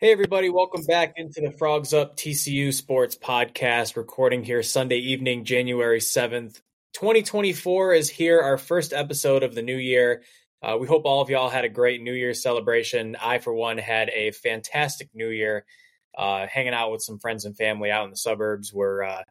[0.00, 5.44] Hey, everybody, welcome back into the Frogs Up TCU Sports Podcast, recording here Sunday evening,
[5.44, 6.60] January 7th.
[6.92, 10.22] 2024 is here, our first episode of the new year.
[10.62, 13.16] Uh, we hope all of y'all had a great New Year's celebration.
[13.20, 15.64] I, for one, had a fantastic New Year,
[16.16, 18.72] uh, hanging out with some friends and family out in the suburbs.
[18.72, 19.24] We're uh,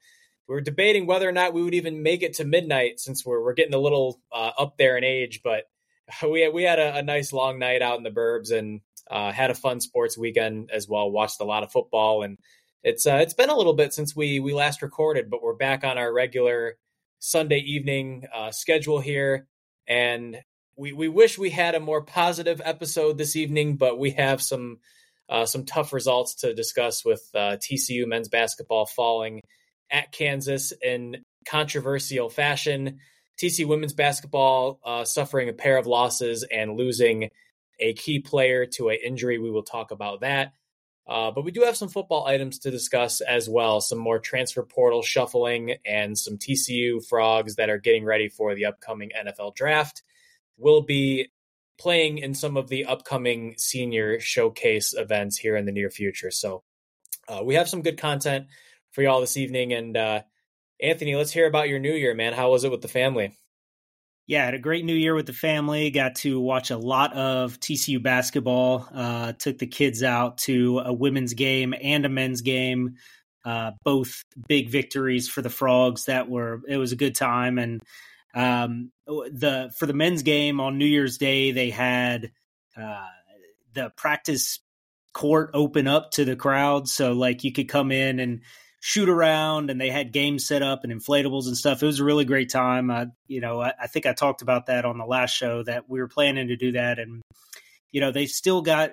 [0.50, 3.42] we were debating whether or not we would even make it to midnight since we're
[3.42, 5.64] we're getting a little uh, up there in age, but
[6.24, 9.52] we we had a, a, nice long night out in the burbs and uh, had
[9.52, 11.12] a fun sports weekend as well.
[11.12, 12.38] Watched a lot of football, and
[12.84, 15.84] it's uh, it's been a little bit since we we last recorded, but we're back
[15.84, 16.78] on our regular
[17.20, 19.48] Sunday evening uh, schedule here,
[19.88, 20.38] and
[20.76, 24.80] we we wish we had a more positive episode this evening, but we have some
[25.30, 29.42] uh, some tough results to discuss with uh, TCU men's basketball falling
[29.92, 31.18] at Kansas in
[31.48, 33.00] controversial fashion.
[33.42, 37.30] TCU women's basketball uh, suffering a pair of losses and losing
[37.80, 39.38] a key player to an injury.
[39.38, 40.54] We will talk about that.
[41.08, 43.80] Uh, but we do have some football items to discuss as well.
[43.80, 48.66] Some more transfer portal shuffling and some TCU frogs that are getting ready for the
[48.66, 50.04] upcoming NFL draft.
[50.58, 51.30] Will be
[51.78, 56.32] playing in some of the upcoming senior showcase events here in the near future.
[56.32, 56.64] So
[57.30, 58.48] uh, we have some good content
[58.92, 59.74] for y'all this evening.
[59.74, 60.22] And uh,
[60.82, 62.34] Anthony, let's hear about your new year, man.
[62.34, 63.38] How was it with the family?
[64.28, 65.90] Yeah, had a great new year with the family.
[65.90, 68.86] Got to watch a lot of TCU basketball.
[68.94, 72.98] Uh, took the kids out to a women's game and a men's game.
[73.46, 76.06] Uh, both big victories for the Frogs.
[76.06, 77.58] That were it was a good time.
[77.58, 77.82] And
[78.36, 82.34] um, the for the men's game on New Year's Day, they had
[82.76, 83.08] uh,
[83.74, 84.60] the practice
[85.14, 88.42] court open up to the crowd, so like you could come in and
[88.80, 91.82] shoot around and they had games set up and inflatables and stuff.
[91.82, 92.92] It was a really great time.
[92.92, 95.90] I, you know, I, I, think I talked about that on the last show that
[95.90, 97.00] we were planning to do that.
[97.00, 97.22] And,
[97.92, 98.92] you know, they've still got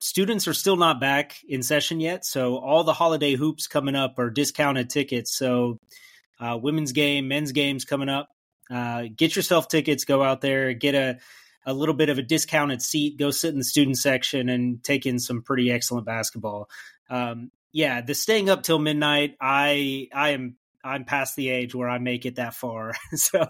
[0.00, 2.24] students are still not back in session yet.
[2.24, 5.36] So all the holiday hoops coming up are discounted tickets.
[5.36, 5.78] So
[6.40, 8.28] uh, women's game, men's games coming up.
[8.70, 11.18] Uh, get yourself tickets, go out there, get a,
[11.66, 15.06] a little bit of a discounted seat, go sit in the student section and take
[15.06, 16.68] in some pretty excellent basketball.
[17.10, 21.88] Um, yeah, the staying up till midnight, I I am I'm past the age where
[21.88, 22.94] I make it that far.
[23.14, 23.46] so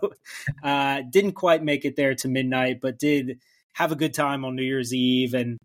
[0.62, 3.40] uh didn't quite make it there to midnight, but did
[3.72, 5.56] have a good time on New Year's Eve and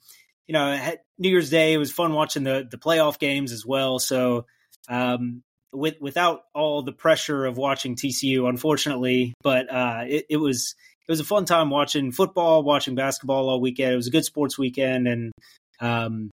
[0.47, 3.99] you know, New Year's Day it was fun watching the the playoff games as well.
[3.99, 4.45] So
[4.87, 10.73] um with without all the pressure of watching TCU, unfortunately, but uh it, it was
[11.05, 13.91] it was a fun time watching football, watching basketball all weekend.
[13.91, 15.33] It was a good sports weekend and
[15.81, 16.29] um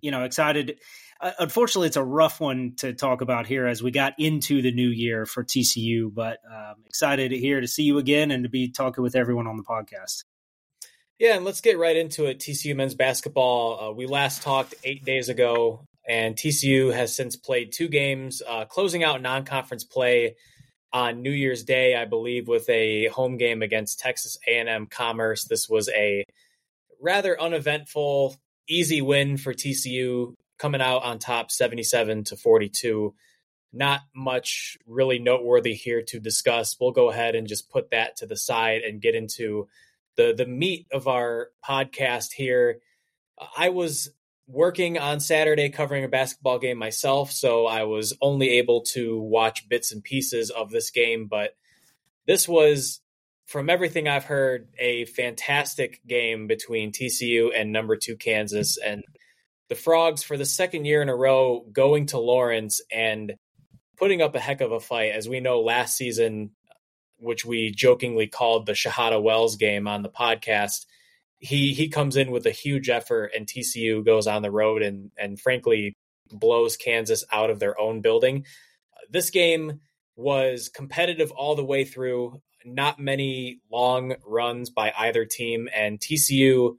[0.00, 0.78] you know, excited
[1.20, 4.72] uh, unfortunately, it's a rough one to talk about here as we got into the
[4.72, 6.12] new year for TCU.
[6.12, 9.46] But um, excited to here to see you again and to be talking with everyone
[9.46, 10.24] on the podcast.
[11.18, 12.38] Yeah, and let's get right into it.
[12.38, 13.80] TCU men's basketball.
[13.80, 18.66] Uh, we last talked eight days ago, and TCU has since played two games, uh,
[18.66, 20.36] closing out non-conference play
[20.92, 25.44] on New Year's Day, I believe, with a home game against Texas A&M Commerce.
[25.44, 26.24] This was a
[27.00, 28.36] rather uneventful,
[28.68, 33.14] easy win for TCU coming out on top 77 to 42.
[33.72, 36.76] Not much really noteworthy here to discuss.
[36.80, 39.68] We'll go ahead and just put that to the side and get into
[40.16, 42.80] the the meat of our podcast here.
[43.56, 44.10] I was
[44.48, 49.68] working on Saturday covering a basketball game myself, so I was only able to watch
[49.68, 51.56] bits and pieces of this game, but
[52.26, 53.00] this was
[53.46, 59.04] from everything I've heard a fantastic game between TCU and number 2 Kansas and
[59.68, 63.34] the Frogs for the second year in a row going to Lawrence and
[63.96, 65.12] putting up a heck of a fight.
[65.12, 66.50] As we know, last season,
[67.18, 70.86] which we jokingly called the Shahada Wells game on the podcast,
[71.38, 75.10] he he comes in with a huge effort, and TCU goes on the road and
[75.16, 75.96] and frankly
[76.30, 78.44] blows Kansas out of their own building.
[79.10, 79.80] This game
[80.16, 82.40] was competitive all the way through.
[82.64, 86.76] Not many long runs by either team, and TCU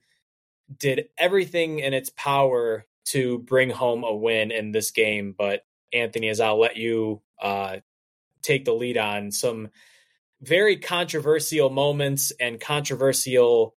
[0.75, 5.33] did everything in its power to bring home a win in this game.
[5.37, 7.77] But Anthony, as I'll let you uh,
[8.41, 9.69] take the lead on some
[10.41, 13.75] very controversial moments and controversial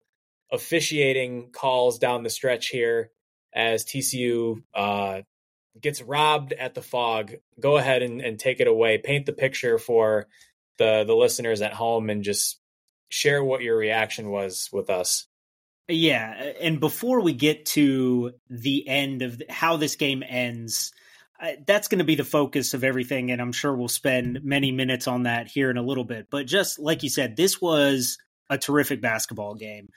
[0.50, 3.11] officiating calls down the stretch here
[3.55, 5.20] as TCU uh,
[5.81, 7.34] gets robbed at the Phog.
[7.61, 8.99] Go ahead and, and take it away.
[8.99, 10.26] Paint the picture for
[10.79, 12.61] the the listeners at home and just
[13.08, 15.27] share what your reaction was with us.
[15.88, 20.93] Yeah, and before we get to the end of the, how this game ends,
[21.40, 24.70] uh, that's going to be the focus of everything, and I'm sure we'll spend many
[24.70, 26.26] minutes on that here in a little bit.
[26.31, 28.19] But just like you said, this was
[28.50, 29.88] a terrific basketball game,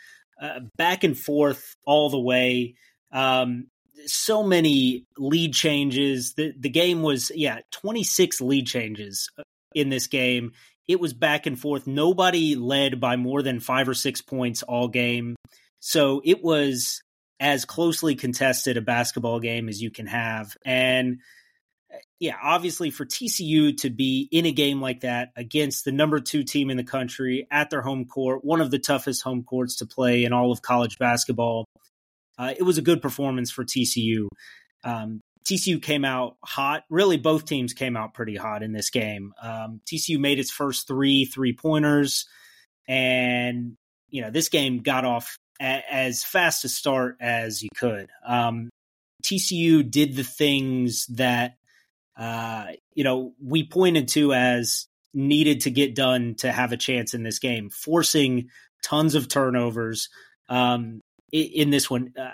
[0.42, 2.76] uh, back and forth all the way.
[3.12, 3.68] Um,
[4.06, 6.36] so many lead changes.
[6.36, 9.44] The the game was yeah, 26 lead changes uh,
[9.76, 10.54] in this game.
[10.88, 11.86] It was back and forth.
[11.86, 15.36] Nobody led by more than 5 or 6 points all game.
[15.82, 17.02] So it was
[17.40, 20.56] as closely contested a basketball game as you can have.
[20.64, 21.20] And
[21.92, 26.20] uh, yeah, obviously for TCU to be in a game like that against the number
[26.20, 29.78] two team in the country at their home court, one of the toughest home courts
[29.78, 31.66] to play in all of college basketball,
[32.38, 34.28] uh, it was a good performance for TCU.
[34.84, 36.84] Um, TCU came out hot.
[36.92, 39.34] Really, both teams came out pretty hot in this game.
[39.42, 42.28] Um, TCU made its first three three pointers,
[42.88, 43.76] and
[44.10, 48.10] you know this game got off as fast a start as you could.
[48.26, 48.70] Um,
[49.24, 51.56] TCU did the things that
[52.18, 57.14] uh, you know we pointed to as needed to get done to have a chance
[57.14, 58.50] in this game, forcing
[58.84, 60.10] tons of turnovers.
[60.50, 62.32] Um, in this one, uh,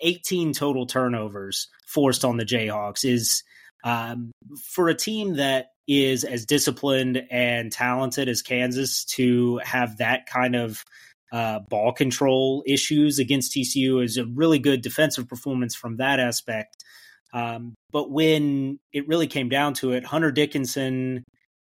[0.00, 3.42] 18 total turnovers forced on the Jayhawks is
[3.84, 4.32] um,
[4.62, 10.56] for a team that is as disciplined and talented as Kansas to have that kind
[10.56, 10.84] of
[11.32, 16.84] uh, ball control issues against TCU is a really good defensive performance from that aspect.
[17.32, 21.24] Um, but when it really came down to it, Hunter Dickinson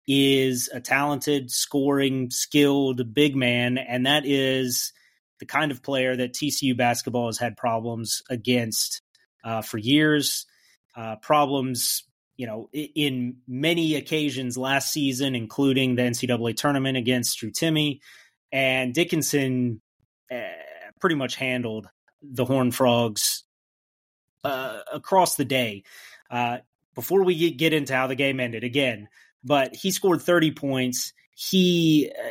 [0.08, 4.92] is a talented, scoring, skilled big man, and that is
[5.40, 9.02] the kind of player that TCU basketball has had problems against
[9.44, 10.46] uh, for years.
[10.96, 12.04] Uh, problems,
[12.38, 18.00] you know, in many occasions last season, including the NCAA tournament against Drew Timme.
[18.52, 19.82] And Dickinson
[20.32, 20.40] uh,
[21.00, 21.88] pretty much handled
[22.22, 23.44] the Horn Frogs
[24.44, 25.84] uh, across the day.
[26.30, 26.58] Uh,
[26.96, 29.08] before we get into how the game ended, again,
[29.44, 31.14] but he scored 30 points.
[31.36, 32.28] He uh,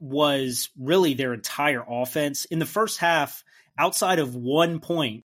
[0.00, 2.44] was really their entire offense.
[2.44, 3.42] In the first half,
[3.78, 5.24] outside of one point,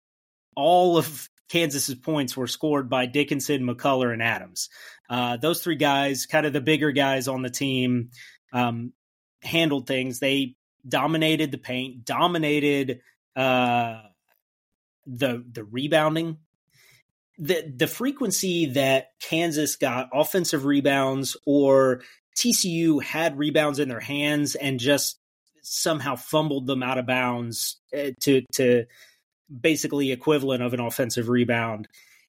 [0.57, 4.69] all of Kansas's points were scored by Dickinson, McCullar, and Adams.
[5.09, 8.11] Uh, those three guys, kind of the bigger guys on the team,
[8.53, 8.93] um,
[9.43, 10.19] handled things.
[10.19, 10.57] They
[10.87, 13.01] dominated the paint, dominated
[13.37, 14.03] uh,
[15.07, 16.39] the the rebounding.
[17.39, 22.03] The the frequency that Kansas got offensive rebounds or
[22.37, 25.19] TCU had rebounds in their hands and just
[25.63, 28.87] somehow fumbled them out of bounds eh, to to
[29.61, 31.89] basically equivalent of an offensive rebound.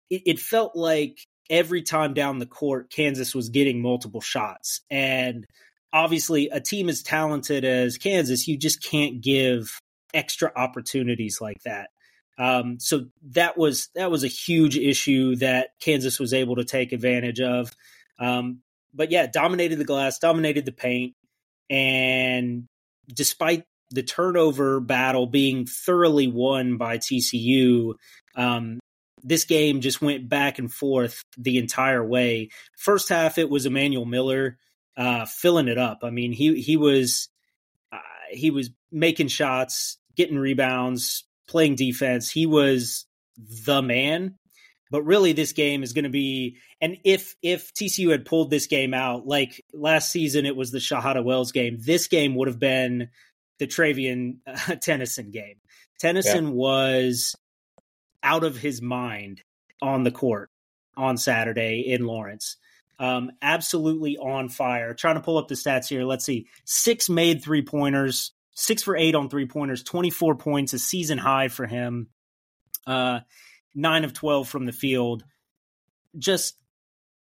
[0.10, 1.20] It, it felt like
[1.50, 5.46] every time down the court, Kansas was getting multiple shots, and
[5.94, 9.80] obviously, a team as talented as Kansas, you just can't give
[10.14, 11.90] extra opportunities like that.
[12.38, 16.94] Um, so that was that was a huge issue that Kansas was able to take
[16.94, 17.72] advantage of.
[18.18, 18.62] Um,
[18.94, 21.16] but yeah, dominated the glass, dominated the paint,
[21.70, 22.68] and
[23.14, 27.96] despite the turnover battle being thoroughly won by TCU,
[28.36, 28.80] um,
[29.24, 32.50] this game just went back and forth the entire way.
[32.78, 34.58] First half, it was Emanuel Miller
[35.00, 36.00] uh, filling it up.
[36.04, 37.30] I mean, he he was
[37.92, 37.98] uh,
[38.30, 42.30] he was making shots, getting rebounds, playing defense.
[42.30, 43.06] He was
[43.66, 44.36] the man.
[44.92, 48.68] But really, this game is going to be, and if if TCU had pulled this
[48.68, 51.78] game out, like last season, it was the Shahada Wells game.
[51.80, 53.10] This game would have been
[53.60, 55.58] the Travian uh, Tennyson game.
[56.00, 56.54] Tennyson yeah.
[56.54, 57.36] was
[58.22, 59.44] out of his mind
[59.82, 60.50] on the court
[60.98, 62.58] on Saturday in Lawrence.
[63.00, 64.94] Um, absolutely on fire.
[64.94, 66.04] Trying to pull up the stats here.
[66.04, 66.48] Let's see.
[66.66, 71.48] Six made three pointers, six for eight on three pointers, 24 points, a season high
[71.48, 72.10] for him.
[72.86, 73.22] Uh,
[73.74, 75.24] nine of 12 from the field.
[76.18, 76.58] Just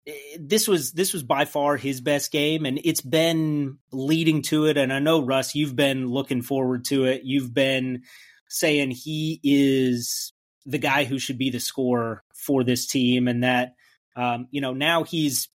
[0.05, 4.65] eh, this was this was by far his best game and it's been leading to
[4.65, 8.03] it and I know Russ you've been looking forward to it you've been
[8.49, 10.33] saying he is
[10.65, 13.75] the guy who should be the scorer for this team and that
[14.17, 15.47] um, you know now he's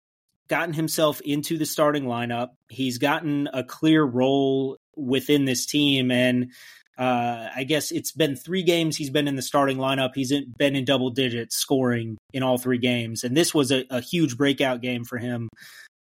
[0.49, 6.50] gotten himself into the starting lineup he's gotten a clear role within this team and
[6.99, 10.12] uh, I guess it's been three games he's been in the starting lineup.
[10.15, 14.00] He's been in double digits scoring in all three games, and this was a, a
[14.00, 15.50] huge breakout game for him.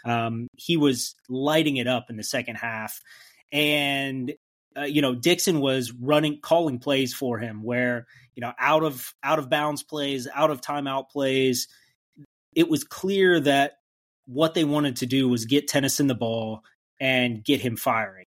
[0.04, 3.00] Um, he was lighting it up in the second half,
[3.50, 4.32] and
[4.76, 9.12] uh, you know Dixon was running, calling plays for him, where you know out of
[9.24, 11.66] out of bounds plays, out of timeout plays.
[12.54, 13.72] It was clear that
[14.26, 16.62] what they wanted to do was get Tennyson the ball
[17.00, 18.24] and get him firing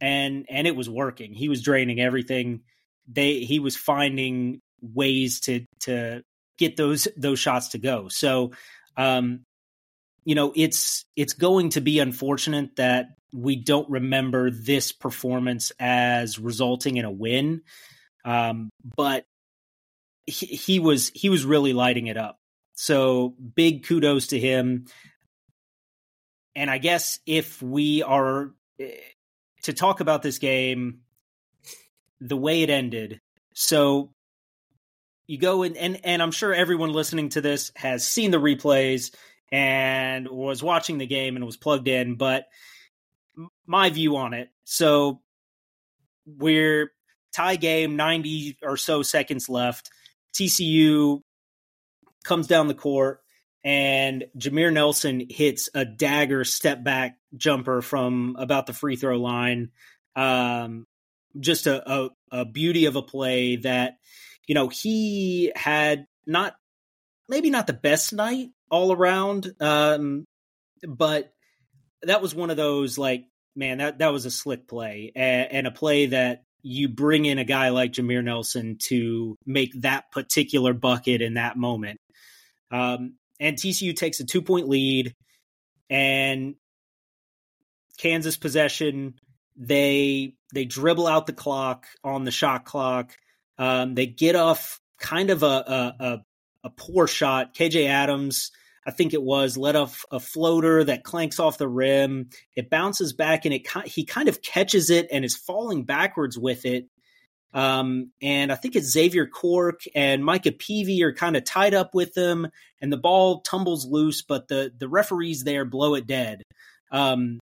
[0.00, 1.32] and and it was working.
[1.32, 2.62] He was draining everything.
[3.06, 6.22] They he was finding ways to to
[6.56, 8.08] get those those shots to go.
[8.08, 8.52] So
[8.96, 9.40] um
[10.24, 16.38] you know, it's it's going to be unfortunate that we don't remember this performance as
[16.38, 17.62] resulting in a win.
[18.24, 19.24] Um but
[20.26, 22.36] he, he was he was really lighting it up.
[22.74, 24.86] So big kudos to him.
[26.58, 28.50] And I guess if we are
[28.80, 28.90] eh,
[29.62, 31.02] to talk about this game,
[32.20, 33.20] the way it ended.
[33.54, 34.12] So
[35.28, 39.14] you go in, and and I'm sure everyone listening to this has seen the replays
[39.52, 42.46] and was watching the game and was plugged in, but
[43.64, 44.48] my view on it.
[44.64, 45.20] So
[46.26, 46.90] we're
[47.32, 49.90] tie game, 90 or so seconds left.
[50.34, 51.20] TCU
[52.24, 53.20] comes down the court
[53.64, 59.70] and Jameer Nelson hits a dagger step back jumper from about the free throw line.
[60.16, 60.86] Um,
[61.38, 63.98] just a, a, a beauty of a play that,
[64.46, 66.54] you know, he had not
[67.28, 70.24] maybe not the best night all around, um,
[70.86, 71.32] but
[72.02, 73.24] that was one of those like,
[73.54, 77.38] man, that that was a slick play and, and a play that you bring in
[77.38, 82.00] a guy like Jameer Nelson to make that particular bucket in that moment.
[82.70, 85.14] Um, and TCU takes a two point lead,
[85.90, 86.54] and
[87.98, 89.14] Kansas possession.
[89.56, 93.12] They they dribble out the clock on the shot clock.
[93.58, 96.18] Um, they get off kind of a, a, a
[96.64, 97.54] a poor shot.
[97.54, 98.50] KJ Adams,
[98.86, 102.30] I think it was, let off a floater that clanks off the rim.
[102.56, 106.64] It bounces back and it he kind of catches it and is falling backwards with
[106.64, 106.86] it.
[107.54, 111.94] Um, and I think it's Xavier Cork and Micah Peavy are kind of tied up
[111.94, 112.48] with them,
[112.80, 116.42] and the ball tumbles loose, but the the referees there blow it dead.
[116.90, 117.40] Um,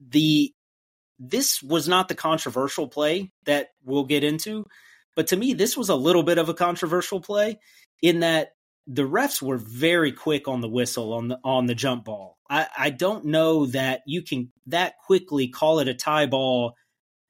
[0.00, 0.52] the
[1.18, 4.64] this was not the controversial play that we'll get into,
[5.14, 7.58] but to me, this was a little bit of a controversial play
[8.02, 8.50] in that
[8.86, 12.36] the refs were very quick on the whistle on the on the jump ball.
[12.48, 16.74] I, I don't know that you can that quickly call it a tie ball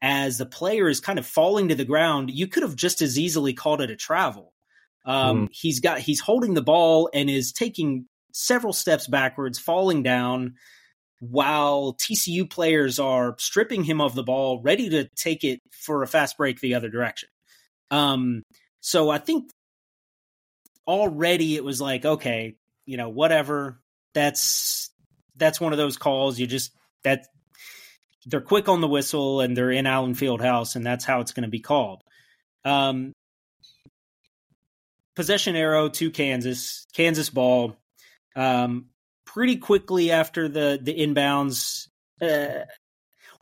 [0.02, 2.30] as the player is kind of falling to the ground.
[2.30, 4.52] You could have just as easily called it a travel.
[5.04, 5.48] Um, mm.
[5.52, 10.54] He's got he's holding the ball and is taking several steps backwards, falling down,
[11.20, 16.06] while TCU players are stripping him of the ball, ready to take it for a
[16.06, 17.28] fast break the other direction.
[17.90, 18.42] Um,
[18.80, 19.50] so I think
[20.86, 23.80] already it was like, okay, you know, whatever.
[24.14, 24.90] That's
[25.36, 26.72] that's one of those calls you just
[27.04, 27.26] that
[28.26, 31.44] they're quick on the whistle and they're in Allen Fieldhouse, and that's how it's going
[31.44, 32.02] to be called.
[32.64, 33.12] Um,
[35.14, 37.76] possession arrow to Kansas, Kansas ball.
[38.34, 38.86] Um,
[39.24, 41.88] pretty quickly after the the inbounds.
[42.20, 42.64] Uh,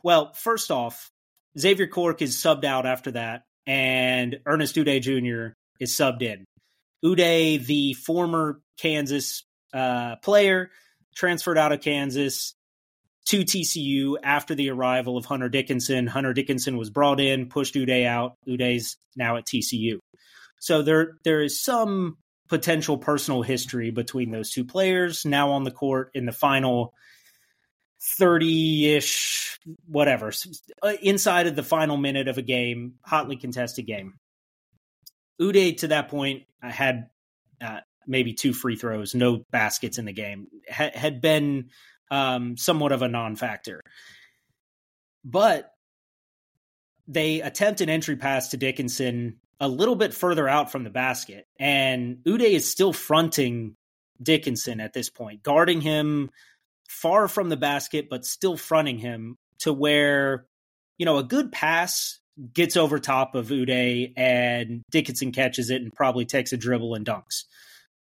[0.03, 1.09] well, first off,
[1.57, 5.53] Xavier Cork is subbed out after that, and Ernest Udeh Jr.
[5.79, 6.45] is subbed in.
[7.03, 10.69] Udeh, the former Kansas uh, player,
[11.15, 12.55] transferred out of Kansas
[13.25, 16.07] to TCU after the arrival of Hunter Dickinson.
[16.07, 18.37] Hunter Dickinson was brought in, pushed Udeh out.
[18.47, 19.99] Udeh's now at TCU.
[20.59, 22.17] So there there is some
[22.47, 26.93] potential personal history between those two players now on the court in the final
[28.19, 30.31] 30-ish whatever
[30.83, 34.13] uh, inside of the final minute of a game hotly contested game
[35.41, 37.09] Udeh to that point had
[37.61, 41.69] uh, maybe two free throws, no baskets in the game, had, had been
[42.11, 43.81] um, somewhat of a non-factor.
[45.23, 45.71] But
[47.07, 51.47] they attempt an entry pass to Dickinson a little bit further out from the basket,
[51.59, 53.75] and Udeh is still fronting
[54.21, 56.29] Dickinson at this point, guarding him
[56.89, 60.45] far from the basket, but still fronting him to where,
[60.97, 62.19] you know, a good pass
[62.53, 67.05] gets over top of Udeh and Dickinson catches it and probably takes a dribble and
[67.05, 67.43] dunks.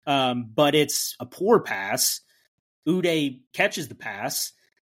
[0.07, 2.21] Um, but it's a poor pass.
[2.87, 4.53] Udeh catches the pass,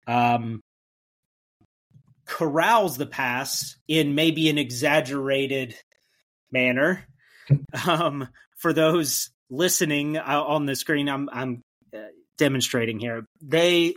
[0.08, 0.62] um,
[2.26, 5.76] corrals the pass in maybe an exaggerated
[6.52, 7.06] manner.
[7.88, 8.28] um,
[8.58, 11.64] for those listening uh, on the screen, I'm, I'm
[11.94, 12.00] uh,
[12.38, 13.26] demonstrating here.
[13.42, 13.96] They,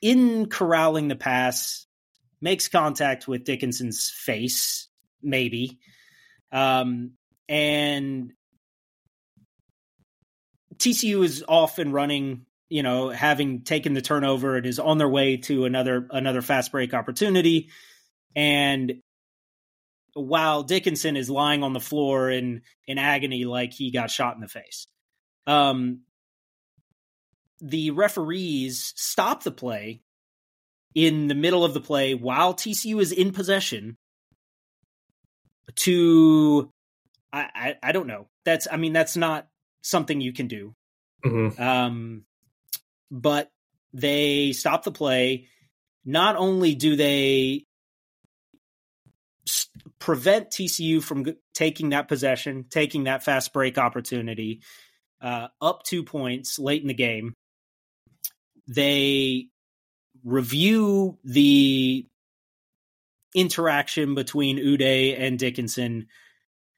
[0.00, 1.86] in corralling the pass,
[2.40, 4.88] makes contact with Dickinson's face,
[5.22, 5.78] maybe.
[6.52, 7.12] Um,
[7.48, 8.32] and
[10.76, 15.08] TCU is off and running, you know, having taken the turnover, it is on their
[15.08, 17.70] way to another another fast break opportunity.
[18.34, 18.94] And
[20.14, 24.40] while Dickinson is lying on the floor in in agony like he got shot in
[24.40, 24.88] the face.
[25.46, 26.00] Um
[27.60, 30.00] the referees stop the play
[30.96, 33.96] in the middle of the play while TCU is in possession
[35.76, 36.72] to
[37.32, 38.26] I, I, I don't know.
[38.44, 39.46] That's I mean that's not
[39.82, 40.74] something you can do.
[41.24, 41.62] Mm-hmm.
[41.62, 42.24] Um,
[43.14, 43.48] but
[43.92, 45.46] they stop the play.
[46.04, 47.64] Not only do they
[50.00, 54.62] prevent TCU from taking that possession, taking that fast break opportunity,
[55.22, 57.34] uh, up two points late in the game.
[58.66, 59.46] They
[60.24, 62.06] review the
[63.34, 66.08] interaction between Udeh and Dickinson,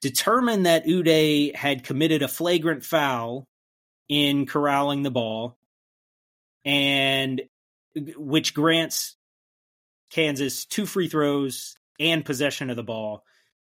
[0.01, 3.47] determine that Udeh had committed a flagrant foul
[4.07, 5.57] in corralling the ball,
[6.67, 7.41] and
[7.95, 9.15] which grants
[10.11, 13.23] Kansas two free throws and possession of the ball.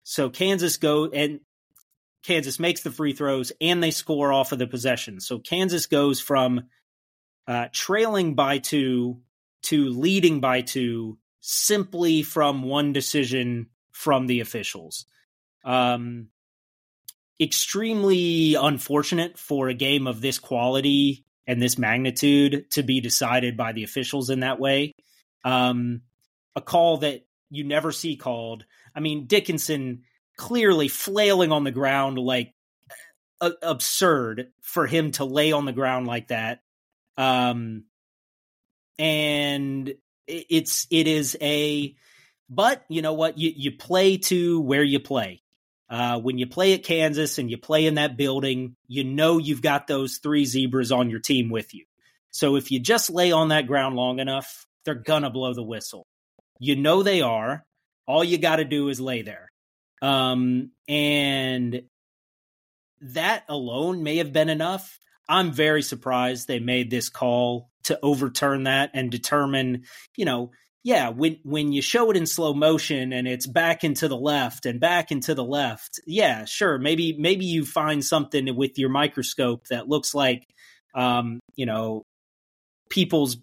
[0.04, 1.40] So Kansas go and
[2.22, 5.20] Kansas makes the free throws and they score off of the possession.
[5.20, 6.62] So Kansas goes from
[7.48, 9.20] uh, trailing by two
[9.64, 15.04] to leading by two simply from one decision from the officials.
[15.64, 16.28] Um,
[17.40, 23.72] extremely unfortunate for a game of this quality and this magnitude to be decided by
[23.72, 24.92] the officials in that way.
[25.44, 26.02] Um,
[26.56, 28.64] a call that you never see called.
[28.94, 30.02] I mean, Dickinson
[30.36, 32.52] clearly flailing on the ground like
[33.40, 36.60] absurd for him to lay on the ground like that.
[37.16, 37.84] Um,
[38.98, 39.92] and
[40.26, 41.94] it's it is a
[42.48, 45.42] but you know what you you play to where you play
[45.88, 49.62] uh, when you play at Kansas and you play in that building, you know you've
[49.62, 51.84] got those three zebras on your team with you.
[52.30, 56.06] So if you just lay on that ground long enough, they're gonna blow the whistle.
[56.58, 57.64] You know they are.
[58.06, 59.50] All you got to do is lay there.
[60.02, 61.82] Um, and
[63.00, 64.98] that alone may have been enough.
[65.28, 69.84] I'm very surprised they made this call to overturn that and determine,
[70.16, 70.50] you know,
[70.84, 74.66] yeah, when when you show it in slow motion and it's back into the left
[74.66, 79.66] and back into the left, yeah, sure, maybe maybe you find something with your microscope
[79.68, 80.46] that looks like,
[80.94, 82.02] um, you know,
[82.90, 83.38] people's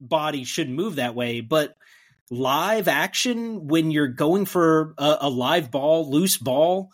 [0.00, 1.74] body shouldn't move that way, but
[2.30, 6.90] live action when you're going for a, a live ball, loose ball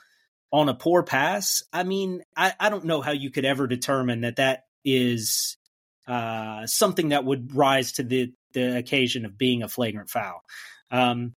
[0.50, 4.22] on a poor pass, I mean, I, I don't know how you could ever determine
[4.22, 5.58] that that is
[6.06, 10.42] uh, something that would rise to the the occasion of being a flagrant foul.
[10.90, 11.34] Um,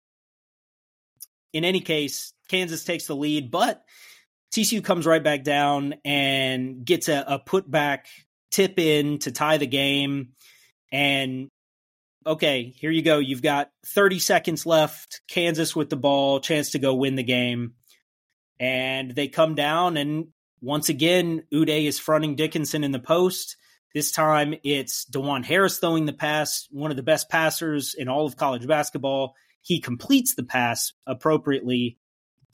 [1.53, 3.83] in any case, Kansas takes the lead, but
[4.53, 8.01] TCU comes right back down and gets a, a putback
[8.51, 10.29] tip in to tie the game.
[10.91, 11.49] And
[12.25, 13.19] okay, here you go.
[13.19, 15.21] You've got 30 seconds left.
[15.27, 17.73] Kansas with the ball, chance to go win the game.
[18.59, 20.27] And they come down, and
[20.61, 23.57] once again, Udeh is fronting Dickinson in the post.
[23.95, 28.25] This time it's Dajuan Harris throwing the pass, one of the best passers in all
[28.25, 29.35] of college basketball.
[29.61, 31.97] He completes the pass appropriately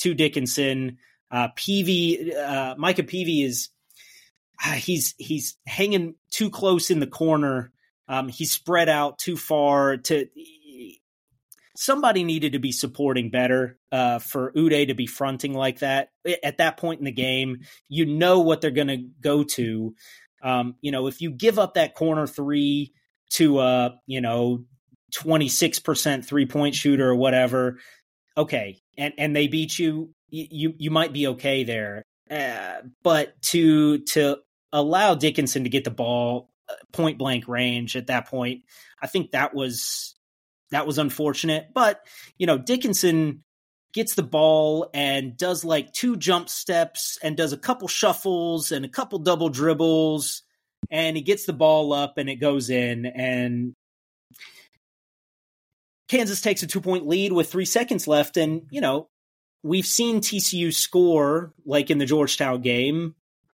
[0.02, 1.00] to Dickinson.
[1.32, 3.70] Uh, Peavy, uh, Micah Peavy is
[4.64, 7.72] uh, he's he's hanging too close in the corner.
[8.08, 10.28] Um, he's spread out too far to.
[11.76, 16.10] Somebody needed to be supporting better uh, for Udeh to be fronting like that
[16.44, 17.62] at that point in the game.
[17.90, 19.96] You know what they're going to go to.
[20.44, 22.94] Um, you know, if you give up that corner three
[23.32, 24.66] to a, you know,
[25.14, 27.80] 26% three point shooter or whatever,
[28.38, 28.82] okay.
[28.98, 32.04] And, and they beat you, you, you might be okay there.
[32.30, 34.38] Uh, but to, to
[34.72, 38.64] allow Dickinson to get the ball uh, point blank range at that point,
[39.02, 40.16] I think that was,
[40.72, 41.68] that was unfortunate.
[41.74, 42.02] But,
[42.38, 43.44] you know, Dickinson,
[43.94, 48.86] gets the ball and does like two jump steps and does a couple shuffles and
[48.86, 50.44] a couple double dribbles
[50.90, 53.74] and he gets the ball up and it goes in and
[56.08, 58.38] Kansas takes a two point lead with three seconds left.
[58.38, 59.08] And you know
[59.64, 63.16] we've seen TCU score like in the Georgetown game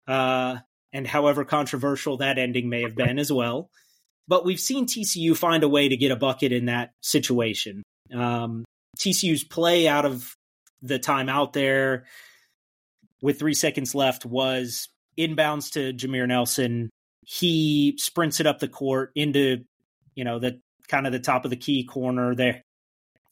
[0.07, 0.57] uh,
[0.93, 3.71] and however controversial that ending may have been as well.
[4.29, 7.83] But we've seen TCU find a way to get a bucket in that situation.
[8.15, 8.65] Um,
[8.99, 10.37] TCU's play out of
[10.83, 12.05] the time out there
[13.21, 16.91] with three seconds left was inbounds to Jameer Nelson.
[17.25, 19.65] He sprints it up the court into,
[20.15, 22.63] you know, the kind of the top of the key corner there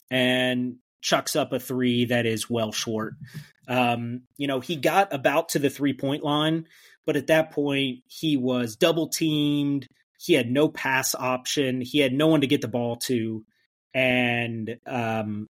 [0.09, 3.15] and chucks up a three that is well short.
[3.67, 6.67] Um, you know, he got about to the three point line,
[7.05, 9.87] but at that point he was double teamed.
[10.19, 11.81] He had no pass option.
[11.81, 13.43] He had no one to get the ball to.
[13.93, 15.47] And um,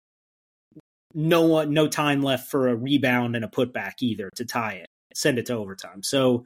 [1.14, 4.88] no one, no time left for a rebound and a putback either to tie it,
[5.14, 6.02] send it to overtime.
[6.02, 6.44] So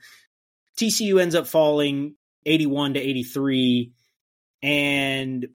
[0.78, 3.92] TCU ends up falling 81 to 83.
[4.62, 5.46] And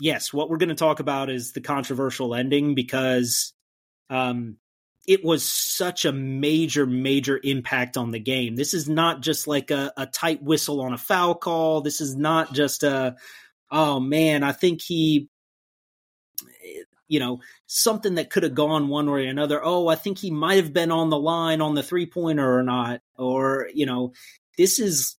[0.00, 3.52] yes, what we're going to talk about is the controversial ending because
[4.10, 4.56] um,
[5.06, 8.56] it was such a major, major impact on the game.
[8.56, 11.80] This is not just like a, a tight whistle on a foul call.
[11.80, 13.16] This is not just a,
[13.70, 15.28] oh man, I think he
[17.08, 19.60] you know, something that could have gone one way or another.
[19.62, 22.62] Oh, I think he might have been on the line on the three pointer or
[22.62, 23.00] not.
[23.18, 24.12] Or, you know,
[24.56, 25.16] this is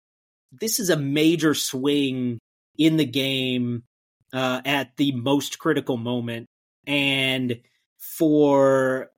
[0.52, 2.40] this is a major swing
[2.78, 3.84] in the game
[4.32, 6.48] uh, at the most critical moment.
[6.88, 7.60] And
[7.98, 9.10] for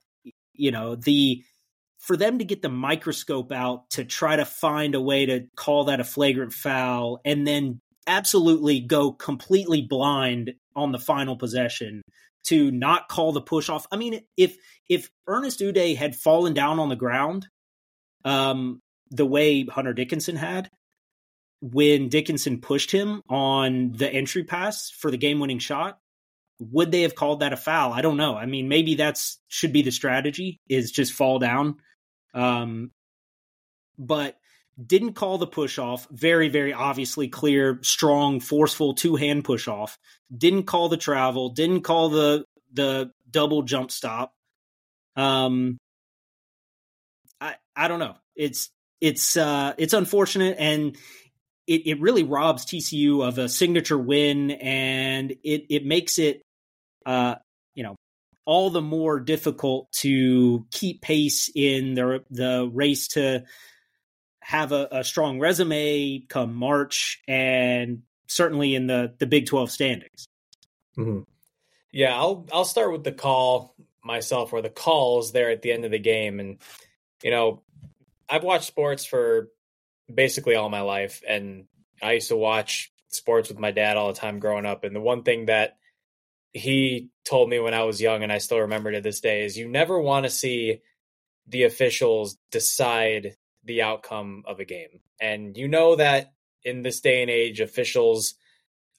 [0.54, 1.44] you know the
[2.00, 5.86] for them to get the microscope out to try to find a way to call
[5.86, 12.02] that a flagrant foul and then absolutely go completely blind on the final possession
[12.46, 13.88] to not call the push off.
[13.92, 14.58] I mean, if
[14.90, 17.48] if Ernest Udeh had fallen down on the ground,
[18.24, 20.70] um, the way Hunter Dickinson had,
[21.62, 25.98] when Dickinson pushed him on the entry pass for the game winning shot,
[26.60, 27.92] would they have called that a foul?
[27.94, 28.36] I don't know.
[28.36, 31.78] I mean, maybe that's should be the strategy is just fall down.
[32.34, 32.92] Um,
[33.98, 34.38] but
[34.84, 36.08] didn't call the push off.
[36.12, 39.98] Very, very obviously clear, strong, forceful two hand push off.
[40.36, 41.50] Didn't call the travel.
[41.50, 44.34] Didn't call the the double jump stop.
[45.16, 45.78] Um,
[47.40, 48.16] I I don't know.
[48.36, 48.70] It's
[49.02, 50.98] it's uh it's unfortunate and
[51.68, 56.42] it, it really robs TCU of a signature win and it it makes it
[57.06, 57.36] uh
[57.74, 57.96] you know
[58.46, 63.44] all the more difficult to keep pace in the the race to
[64.46, 70.28] have a, a strong resume come March and certainly in the the Big 12 standings.
[70.96, 71.22] Mm-hmm.
[71.92, 75.84] Yeah, I'll I'll start with the call myself or the calls there at the end
[75.84, 76.60] of the game and
[77.24, 77.64] you know,
[78.30, 79.50] I've watched sports for
[80.14, 81.66] basically all my life and
[82.00, 85.02] I used to watch sports with my dad all the time growing up and the
[85.02, 85.78] one thing that
[86.54, 89.58] he told me when I was young and I still remember to this day is
[89.58, 90.82] you never want to see
[91.48, 95.02] the officials decide the outcome of a game.
[95.20, 98.36] And you know that in this day and age, officials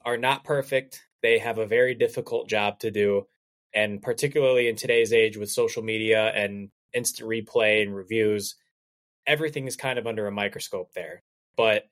[0.05, 1.03] are not perfect.
[1.23, 3.27] They have a very difficult job to do.
[3.75, 8.57] And particularly in today's age with social media and instant replay and reviews,
[9.27, 11.23] everything is kind of under a microscope there.
[11.57, 11.85] But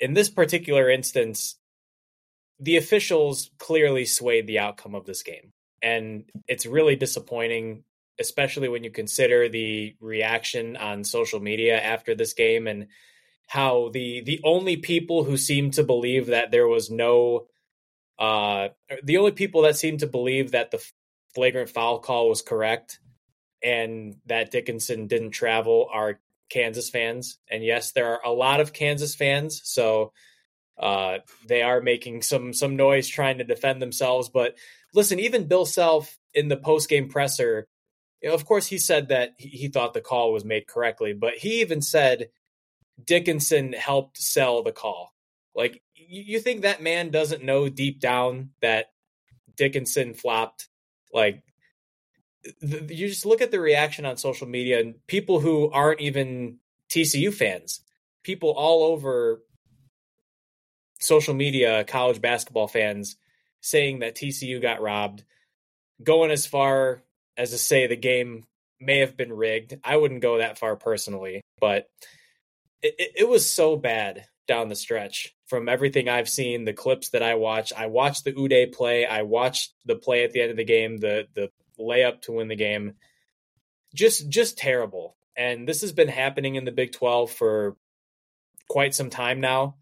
[0.00, 1.56] in this particular instance,
[2.58, 5.52] the officials clearly swayed the outcome of this game.
[5.82, 7.84] And it's really disappointing
[8.22, 12.86] especially when you consider the reaction on social media after this game and
[13.46, 17.46] how the the only people who seem to believe that there was no
[18.18, 18.68] uh
[19.02, 20.82] the only people that seem to believe that the
[21.34, 22.98] flagrant foul call was correct
[23.62, 26.18] and that Dickinson didn't travel are
[26.50, 27.38] Kansas fans.
[27.50, 30.12] And yes, there are a lot of Kansas fans, so
[30.78, 34.28] uh, they are making some some noise trying to defend themselves.
[34.28, 34.56] But
[34.94, 37.68] listen, even Bill Self in the post game presser
[38.22, 41.34] you know, of course, he said that he thought the call was made correctly, but
[41.34, 42.28] he even said
[43.04, 45.12] Dickinson helped sell the call.
[45.54, 48.86] Like, you think that man doesn't know deep down that
[49.56, 50.68] Dickinson flopped?
[51.12, 51.42] Like,
[52.62, 56.58] you just look at the reaction on social media and people who aren't even
[56.88, 57.80] TCU fans,
[58.22, 59.42] people all over
[61.00, 63.16] social media, college basketball fans
[63.60, 65.24] saying that TCU got robbed,
[66.02, 67.02] going as far
[67.36, 68.44] as to say the game
[68.80, 69.78] may have been rigged.
[69.84, 71.86] I wouldn't go that far personally, but
[72.82, 77.10] it, it, it was so bad down the stretch from everything I've seen, the clips
[77.10, 77.72] that I watched.
[77.76, 79.06] I watched the Udeh play.
[79.06, 82.48] I watched the play at the end of the game, the the layup to win
[82.48, 82.94] the game.
[83.94, 85.16] Just just terrible.
[85.36, 87.76] And this has been happening in the Big 12 for
[88.68, 89.76] quite some time now.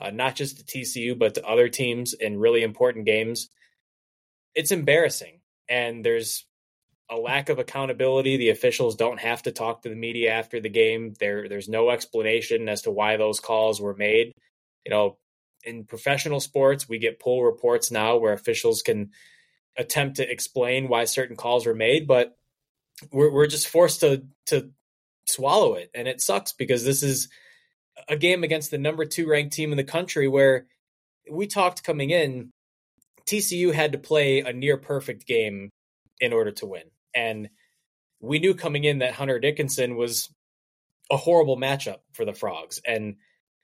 [0.00, 3.50] Uh, not just to TCU, but to other teams in really important games.
[4.54, 5.40] It's embarrassing.
[5.68, 6.46] And there's
[7.10, 8.36] a lack of accountability.
[8.36, 11.14] The officials don't have to talk to the media after the game.
[11.18, 14.32] There, there's no explanation as to why those calls were made.
[14.84, 15.18] You know,
[15.64, 19.10] in professional sports, we get pool reports now where officials can
[19.76, 22.36] attempt to explain why certain calls were made, but
[23.12, 24.70] we're we're just forced to to
[25.26, 27.28] swallow it, and it sucks because this is
[28.08, 30.66] a game against the number two ranked team in the country where
[31.30, 32.50] we talked coming in.
[33.28, 35.68] TCU had to play a near perfect game
[36.18, 36.84] in order to win.
[37.18, 37.48] And
[38.20, 40.32] we knew coming in that Hunter Dickinson was
[41.10, 42.80] a horrible matchup for the Frogs.
[42.86, 43.16] And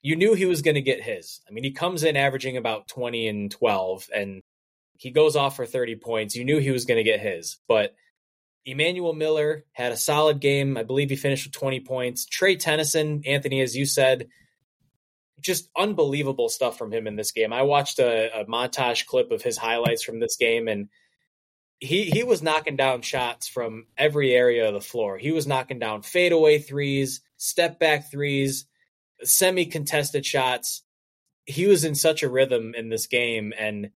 [0.02, 1.40] you knew he was going to get his.
[1.48, 4.42] I mean, he comes in averaging about 20 and 12, and
[4.98, 6.34] he goes off for 30 points.
[6.34, 7.58] You knew he was going to get his.
[7.68, 7.94] But
[8.66, 10.76] Emanuel Miller had a solid game.
[10.76, 12.26] I believe he finished with 20 points.
[12.26, 14.28] Trey Tennyson, Anthony, as you said,
[15.40, 17.52] just unbelievable stuff from him in this game.
[17.52, 20.88] I watched a, a montage clip of his highlights from this game, and
[21.80, 25.18] he he was knocking down shots from every area of the floor.
[25.18, 28.66] He was knocking down fadeaway threes, step back threes,
[29.22, 30.82] semi contested shots.
[31.46, 33.90] He was in such a rhythm in this game, and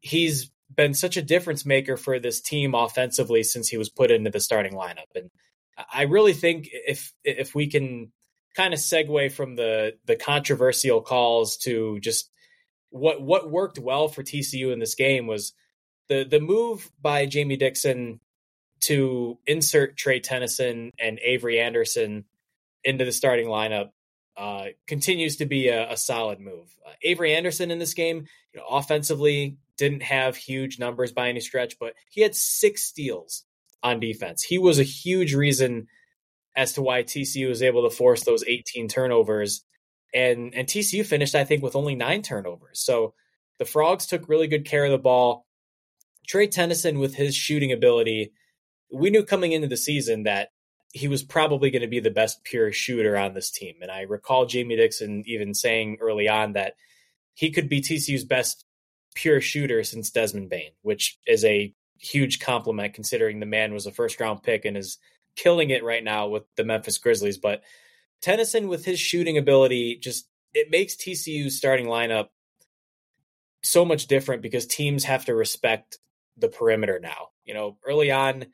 [0.00, 4.30] he's been such a difference maker for this team offensively since he was put into
[4.30, 5.10] the starting lineup.
[5.14, 5.30] And
[5.92, 8.12] I really think if if we can
[8.54, 12.30] kind of segue from the the controversial calls to just
[12.90, 15.52] what what worked well for TCU in this game was
[16.08, 18.20] the the move by Jamie Dixon
[18.80, 22.24] to insert Trey Tennyson and Avery Anderson
[22.84, 23.90] into the starting lineup
[24.36, 26.74] uh, continues to be a, a solid move.
[26.86, 31.40] Uh, Avery Anderson in this game, you know, offensively didn't have huge numbers by any
[31.40, 33.44] stretch, but he had six steals
[33.82, 34.42] on defense.
[34.42, 35.86] He was a huge reason
[36.56, 39.64] as to why TCU was able to force those 18 turnovers.
[40.12, 42.80] And and TCU finished, I think, with only nine turnovers.
[42.80, 43.14] So
[43.58, 45.43] the Frogs took really good care of the ball.
[46.26, 48.32] Trey Tennyson, with his shooting ability,
[48.92, 50.50] we knew coming into the season that
[50.92, 53.74] he was probably going to be the best pure shooter on this team.
[53.82, 56.74] And I recall Jamie Dixon even saying early on that
[57.34, 58.64] he could be TCU's best
[59.14, 63.92] pure shooter since Desmond Bane, which is a huge compliment considering the man was a
[63.92, 64.98] first round pick and is
[65.36, 67.38] killing it right now with the Memphis Grizzlies.
[67.38, 67.62] But
[68.22, 72.28] Tennyson, with his shooting ability, just it makes TCU's starting lineup
[73.62, 75.98] so much different because teams have to respect
[76.36, 77.28] the perimeter now.
[77.44, 78.46] You know, early on,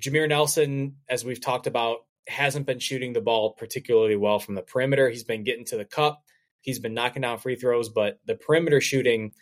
[0.00, 4.62] Jameer Nelson, as we've talked about, hasn't been shooting the ball particularly well from the
[4.62, 5.08] perimeter.
[5.08, 6.22] He's been getting to the cup,
[6.60, 9.32] he's been knocking down free throws, but the perimeter shooting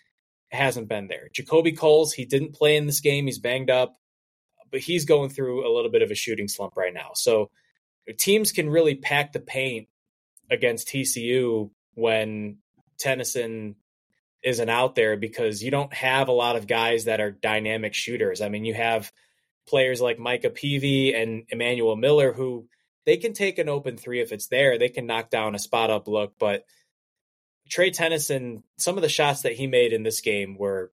[0.51, 1.29] hasn't been there.
[1.35, 3.27] JaKobe Coles, he didn't play in this game.
[3.27, 3.99] He's banged up,
[4.71, 7.11] but he's going through a little bit of a shooting slump right now.
[7.15, 7.51] So
[8.19, 9.89] teams can really pack the paint
[10.51, 12.59] against TCU when
[12.99, 13.77] Tennyson
[14.49, 18.41] isn't out there because you don't have a lot of guys that are dynamic shooters.
[18.41, 19.13] I mean, you have
[19.69, 22.67] players like Micah Peavy and Emanuel Miller who
[23.05, 24.79] they can take an open three if it's there.
[24.79, 26.65] They can knock down a spot up look, but
[27.69, 30.91] Trey Tennyson, some of the shots that he made in this game were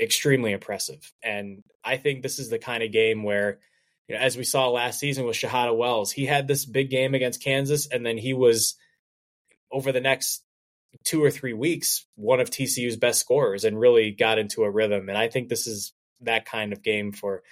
[0.00, 1.12] extremely impressive.
[1.22, 3.58] And I think this is the kind of game where,
[4.06, 7.14] you know, as we saw last season with Shahada Wells, he had this big game
[7.14, 8.76] against Kansas, and then he was
[9.70, 10.42] over the next
[11.04, 15.08] two or three weeks one of TCU's best scorers and really got into a rhythm.
[15.08, 17.42] And I think this is that kind of game for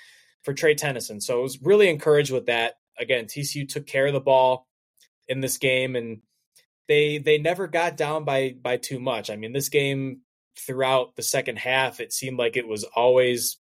[0.43, 1.21] for Trey Tennyson.
[1.21, 2.75] So I was really encouraged with that.
[2.99, 4.67] Again, TCU took care of the ball
[5.29, 6.21] in this game and
[6.89, 9.31] they they never got down by by too much.
[9.31, 10.21] I mean, this game
[10.59, 13.59] throughout the second half, it seemed like it was always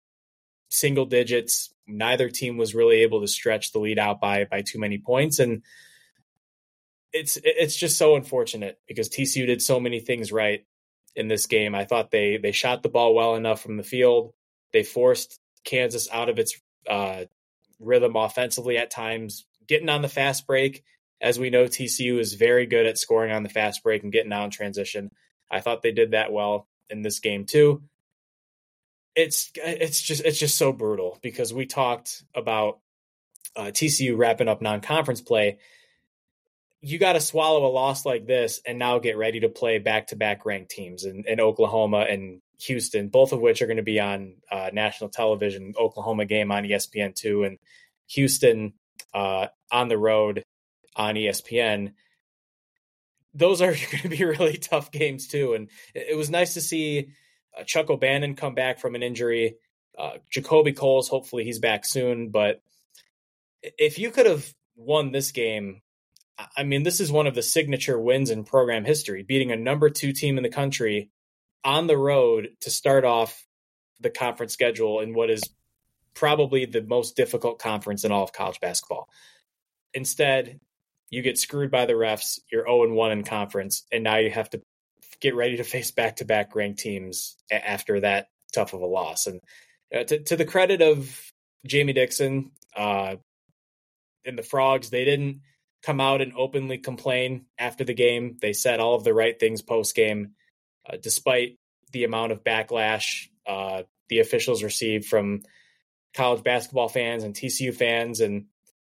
[0.71, 1.75] single digits.
[1.87, 5.39] Neither team was really able to stretch the lead out by by too many points,
[5.39, 5.63] and
[7.13, 10.65] it's it's just so unfortunate because TCU did so many things right
[11.17, 11.75] in this game.
[11.75, 14.33] I thought they they shot the ball well enough from the field.
[14.73, 17.25] They forced Kansas out of its uh,
[17.81, 20.85] rhythm offensively at times, getting on the fast break
[21.21, 24.33] as we know, TCU is very good at scoring on the fast break and getting
[24.33, 25.11] out in transition.
[25.51, 27.83] I thought they did that well in this game too.
[29.17, 32.79] It's it's just it's just so brutal because we talked about
[33.57, 35.59] uh, TCU wrapping up non-conference play.
[36.81, 40.47] You got to swallow a loss like this and now get ready to play back-to-back
[40.47, 44.35] ranked teams in, in Oklahoma and Houston, both of which are going to be on
[44.51, 45.75] uh, national television.
[45.79, 47.59] Oklahoma game on ESPN two, and
[48.09, 48.75] Houston
[49.15, 50.45] uh, on the road
[50.97, 51.95] on ESPN.
[53.35, 57.11] Those are going to be really tough games too, and it was nice to see
[57.57, 59.57] uh, Chuck O'Bannon come back from an injury.
[59.97, 62.31] Uh, JaKobe Coles, hopefully he's back soon.
[62.31, 62.63] But
[63.63, 65.83] if you could have won this game,
[66.57, 69.91] I mean, this is one of the signature wins in program history, beating a number
[69.91, 71.11] two team in the country
[71.65, 73.45] on the road to start off
[74.01, 75.43] the conference schedule in what is
[76.15, 79.09] probably the most difficult conference in all of college basketball.
[79.95, 80.61] Instead,
[81.11, 82.39] you get screwed by the refs.
[82.53, 84.63] You're 0 1 in conference, and now you have to
[85.21, 89.27] get ready to face back to back ranked teams after that tough of a loss.
[89.27, 89.41] And
[89.95, 91.33] uh, to, to, the credit of
[91.67, 93.17] Jamie Dixon uh,
[94.25, 95.41] and the Frogs, they didn't
[95.83, 98.37] come out and openly complain after the game.
[98.41, 100.33] They said all of the right things post game,
[100.89, 101.59] uh, despite
[101.93, 105.43] the amount of backlash uh, the officials received from
[106.15, 108.47] college basketball fans and TCU fans and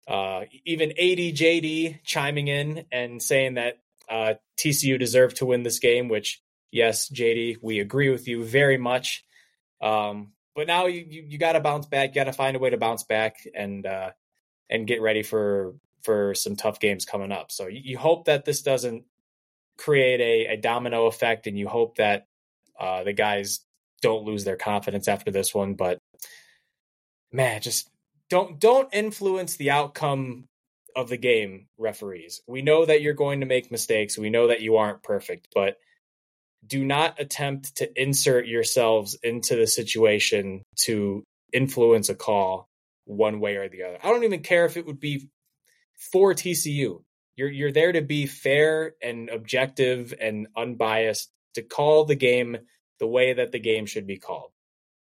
[0.09, 5.79] uh, even AD JD chiming in and saying that uh, TCU deserved to win this
[5.79, 9.25] game, which, yes, JD, we agree with you very much.
[9.81, 12.11] Um, but now you, you, you got to bounce back.
[12.11, 14.11] You got to find a way to bounce back and uh,
[14.69, 17.51] and get ready for for some tough games coming up.
[17.51, 19.05] So you, you hope that this doesn't
[19.79, 22.27] create a, a domino effect, and you hope that
[22.79, 23.61] uh, the guys
[24.01, 25.75] don't lose their confidence after this one.
[25.75, 25.99] But
[27.33, 27.89] man, just
[28.31, 30.45] don't don't influence the outcome
[30.95, 34.61] of the game referees we know that you're going to make mistakes we know that
[34.61, 35.79] you aren't perfect but
[36.67, 42.69] do not attempt to insert yourselves into the situation to influence a call
[43.05, 43.99] one way or the other.
[44.03, 45.29] I don't even care if it would be
[46.11, 47.03] for TCU.
[47.37, 52.59] You're you're there to be fair and objective and unbiased to call the game
[52.99, 54.51] the way that the game should be called.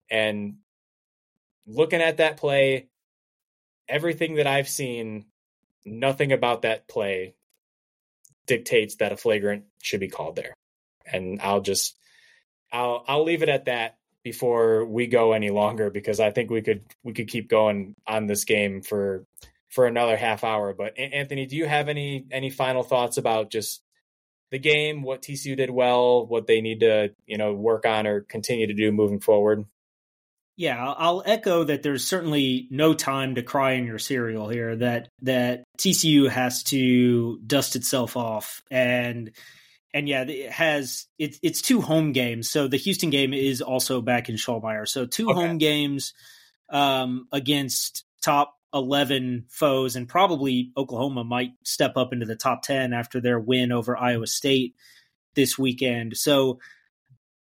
[0.10, 0.56] And
[1.66, 2.88] looking at that play,
[3.88, 5.26] everything that I've seen,
[5.86, 7.36] nothing about that play
[8.48, 10.54] dictates that a flagrant should be called there.
[11.06, 11.98] And I'll just
[12.72, 16.62] I'll I'll leave it at that before we go any longer because I think we
[16.62, 19.26] could we could keep going on this game for
[19.74, 20.74] for another half hour.
[20.74, 23.82] But Anthony, do you have any any final thoughts about just
[24.52, 28.22] the game, what TCU did well, what they need to you know work on or
[28.22, 29.66] continue to do moving forward?
[30.56, 34.76] Yeah, I'll echo that there's certainly no time to cry in your cereal here.
[34.76, 39.32] That that TCU has to dust itself off and
[39.96, 42.52] and yeah, it has it's it's two home games.
[42.52, 44.88] So the Houston game is also back in Schollmaier.
[44.88, 45.40] So two okay.
[45.40, 46.14] home games
[46.70, 52.94] um, against top 11 foes, and probably Oklahoma might step up into the top 10
[52.94, 54.76] after their win over Iowa State
[55.36, 56.18] this weekend.
[56.18, 56.60] So,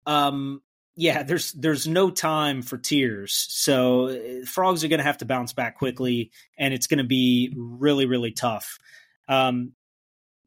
[0.05, 0.61] um,
[0.95, 3.33] yeah, there's there's no time for tears.
[3.49, 7.03] So uh, frogs are going to have to bounce back quickly, and it's going to
[7.03, 8.79] be really really tough.
[9.27, 9.73] Um,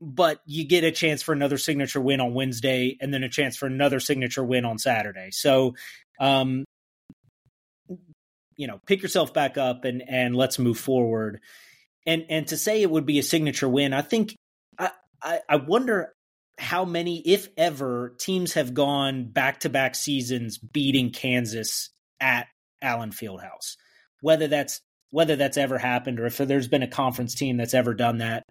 [0.01, 3.57] but you get a chance for another signature win on Wednesday, and then a chance
[3.57, 5.31] for another signature win on Saturday.
[5.33, 5.75] So,
[6.21, 6.65] um,
[8.59, 11.41] you know, pick yourself back up and and let's move forward.
[12.05, 14.35] And and to say it would be a signature win, I think
[14.79, 14.91] I
[15.23, 16.13] I, I wonder
[16.59, 21.91] how many, if ever, teams have gone back to back seasons beating Kansas
[22.21, 22.49] at
[22.83, 23.77] Allen Fieldhouse.
[24.21, 27.95] Whether that's whether that's ever happened or if there's been a conference team that's ever
[27.95, 28.43] done that,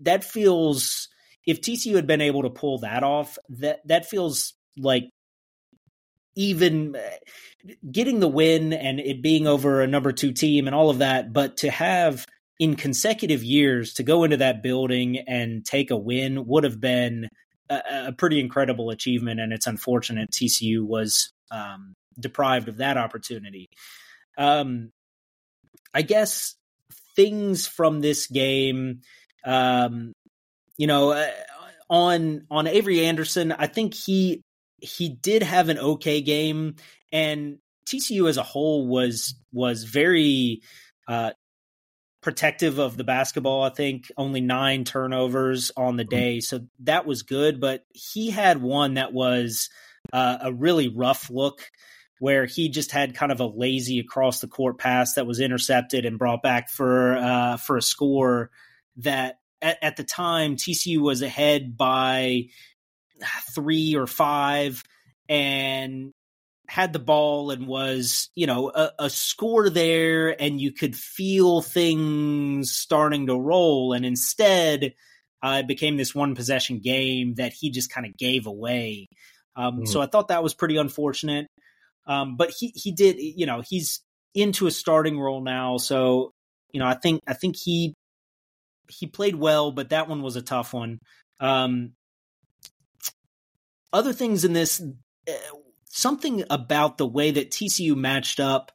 [0.00, 1.08] that feels
[1.46, 5.04] if TCU had been able to pull that off, that that feels like
[6.36, 6.96] even
[7.90, 11.32] getting the win and it being over a number two team and all of that,
[11.32, 12.26] but to have
[12.58, 17.28] in consecutive years to go into that building and take a win would have been
[17.68, 19.40] a, a pretty incredible achievement.
[19.40, 23.68] And it's unfortunate TCU was um, deprived of that opportunity.
[24.38, 24.90] Um,
[25.92, 26.56] I guess
[27.16, 29.00] things from this game,
[29.44, 30.12] um,
[30.76, 31.30] you know, uh,
[31.88, 34.42] on on Avery Anderson, I think he
[34.84, 36.76] he did have an okay game,
[37.12, 40.62] and TCU as a whole was was very
[41.08, 41.32] uh,
[42.22, 43.62] protective of the basketball.
[43.62, 46.10] I think only nine turnovers on the mm-hmm.
[46.10, 47.60] day, so that was good.
[47.60, 49.68] But he had one that was
[50.12, 51.70] uh, a really rough look,
[52.18, 56.04] where he just had kind of a lazy across the court pass that was intercepted
[56.04, 58.50] and brought back for uh, for a score
[58.98, 62.44] that at, at the time TCU was ahead by
[63.54, 64.82] three or five
[65.28, 66.12] and
[66.68, 71.60] had the ball and was, you know, a, a, score there and you could feel
[71.60, 73.92] things starting to roll.
[73.92, 74.94] And instead,
[75.42, 79.08] uh, it became this one possession game that he just kind of gave away.
[79.56, 79.88] Um, mm.
[79.88, 81.48] So I thought that was pretty unfortunate.
[82.06, 84.00] Um, but he, he did, you know, he's
[84.34, 85.76] into a starting role now.
[85.76, 86.32] So,
[86.72, 87.94] you know, I think, I think he,
[88.88, 90.98] he played well, but that one was a tough one.
[91.40, 91.92] Um,
[93.94, 94.82] other things in this,
[95.28, 95.32] uh,
[95.88, 98.72] something about the way that TCU matched up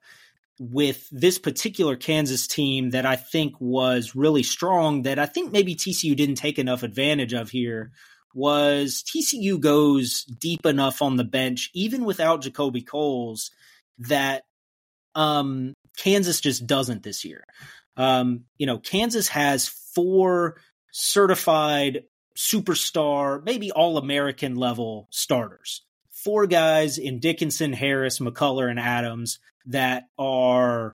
[0.59, 5.75] with this particular Kansas team that I think was really strong that I think maybe
[5.75, 7.91] TCU didn't take enough advantage of here
[8.33, 13.51] was TCU goes deep enough on the bench, even without JaKobe Coles,
[13.99, 14.43] that
[15.15, 17.43] um, Kansas just doesn't this year.
[17.97, 20.57] Um, you know, Kansas has four
[20.91, 22.03] certified
[22.39, 25.81] superstar, maybe all American level starters
[26.23, 30.93] four guys in Dickinson, Harris, McCullar, and Adams that are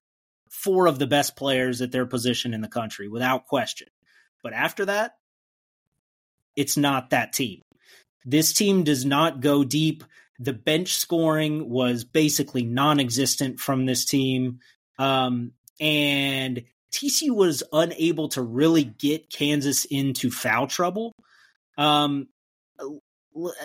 [0.49, 3.87] four of the best players at their position in the country, without question.
[4.43, 5.15] But after that,
[6.55, 7.61] it's not that team.
[8.23, 10.03] This team does not go deep.
[10.39, 14.59] The bench scoring was basically non existent from this team.
[14.97, 21.13] Um, and TCU was unable to really get Kansas into foul trouble.
[21.77, 22.27] Um,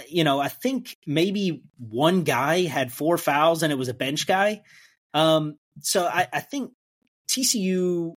[0.09, 4.27] you know, I think maybe one guy had four fouls and it was a bench
[4.27, 4.63] guy.
[5.15, 6.73] Um, so I, I think
[7.29, 8.15] TCU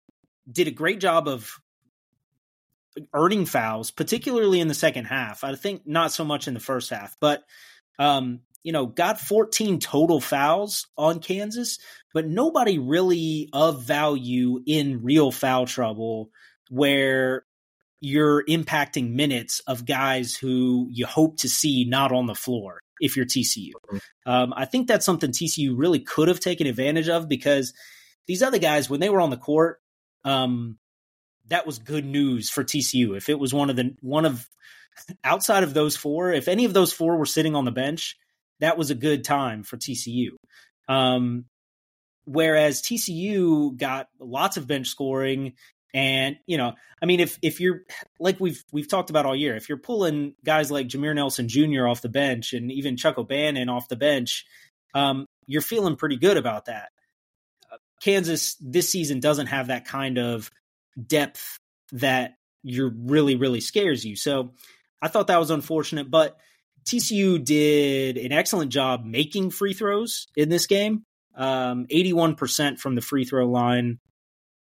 [0.51, 1.51] did a great job of
[3.13, 5.43] earning fouls, particularly in the second half.
[5.43, 7.43] I think not so much in the first half, but
[7.99, 11.79] um, you know, got 14 total fouls on Kansas,
[12.13, 16.29] but nobody really of value in real foul trouble
[16.69, 17.43] where
[18.03, 22.81] you're impacting minutes of guys who you hope to see not on the floor.
[22.99, 23.71] if you're TCU.
[24.25, 27.73] Um, I think that's something TCU really could have taken advantage of because
[28.27, 29.79] these other guys, when they were on the court,
[30.25, 30.77] um,
[31.47, 33.15] that was good news for TCU.
[33.17, 34.47] If it was one of the one of
[35.23, 38.17] outside of those four, if any of those four were sitting on the bench,
[38.59, 40.31] that was a good time for TCU.
[40.87, 41.45] Um,
[42.25, 45.53] whereas TCU got lots of bench scoring
[45.93, 47.81] and you know, I mean, if if you're
[48.19, 51.87] like we've we've talked about all year, if you're pulling guys like Jameer Nelson Jr.
[51.87, 54.45] off the bench and even Chuck O'Bannon off the bench,
[54.95, 56.89] um, you're feeling pretty good about that.
[58.01, 60.49] Kansas this season doesn't have that kind of
[61.07, 61.57] depth
[61.91, 62.33] that
[62.63, 64.15] you're really really scares you.
[64.15, 64.53] So
[65.01, 66.37] I thought that was unfortunate, but
[66.85, 71.05] TCU did an excellent job making free throws in this game.
[71.35, 73.99] Um, 81% from the free throw line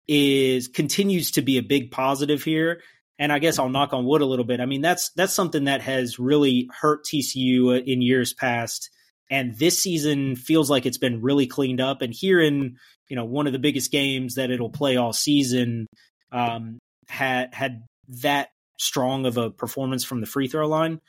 [0.07, 2.81] is continues to be a big positive here.
[3.17, 4.59] And I guess I'll knock on wood a little bit.
[4.59, 8.89] I mean, that's that's something that has really hurt TCU in years past.
[9.29, 12.01] And this season feels like it's been really cleaned up.
[12.01, 12.77] And here in,
[13.07, 15.87] you know, one of the biggest games that it'll play all season,
[16.31, 16.77] um,
[17.07, 17.83] had had
[18.21, 20.99] that strong of a performance from the free throw line.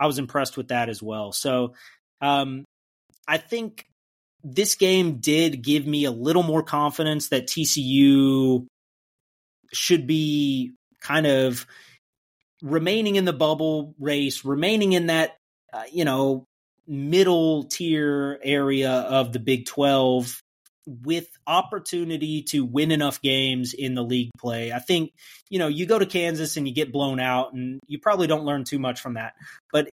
[0.00, 1.32] I was impressed with that as well.
[1.32, 1.74] So
[2.20, 2.64] um,
[3.26, 3.86] I think
[4.44, 8.66] this game did give me a little more confidence that TCU
[9.72, 11.66] should be kind of
[12.62, 15.36] remaining in the bubble race, remaining in that,
[15.72, 16.44] uh, you know,
[16.86, 20.40] middle tier area of the Big 12
[20.86, 24.72] with opportunity to win enough games in the league play.
[24.72, 25.12] I think,
[25.50, 28.46] you know, you go to Kansas and you get blown out and you probably don't
[28.46, 29.34] learn too much from that.
[29.70, 29.90] But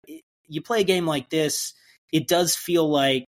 [0.47, 1.73] you play a game like this,
[2.11, 3.25] it does feel like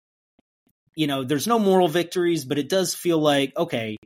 [0.96, 3.98] you know, there's no moral victories, but it does feel like okay,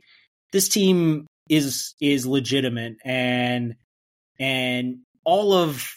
[0.52, 3.76] this team is is legitimate and
[4.38, 5.96] and all of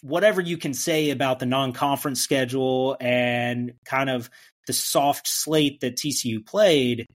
[0.00, 4.30] whatever you can say about the non-conference schedule and kind of
[4.66, 7.06] the soft slate that TCU played,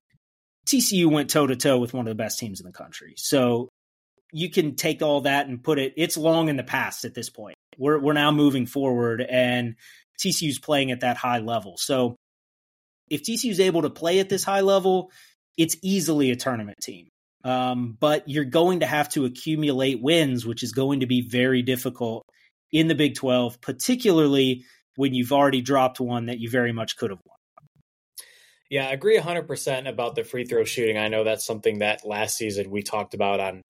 [0.66, 3.14] TCU went toe to toe with one of the best teams in the country.
[3.18, 3.70] So
[4.32, 7.30] you can take all that and put it it's long in the past at this
[7.30, 7.56] point.
[7.78, 9.76] We're we're now moving forward and
[10.24, 11.76] TCU's playing at that high level.
[11.78, 12.16] So
[13.10, 15.12] if TCU is able to play at this high level,
[15.58, 17.10] it's easily a tournament team.
[17.44, 21.62] Um, but you're going to have to accumulate wins, which is going to be very
[21.62, 22.26] difficult
[22.72, 24.64] in the Big 12, particularly
[24.96, 27.68] when you've already dropped one that you very much could have won.
[28.70, 30.98] Yeah, I agree 100% about the free throw shooting.
[30.98, 33.62] I know that's something that last season we talked about on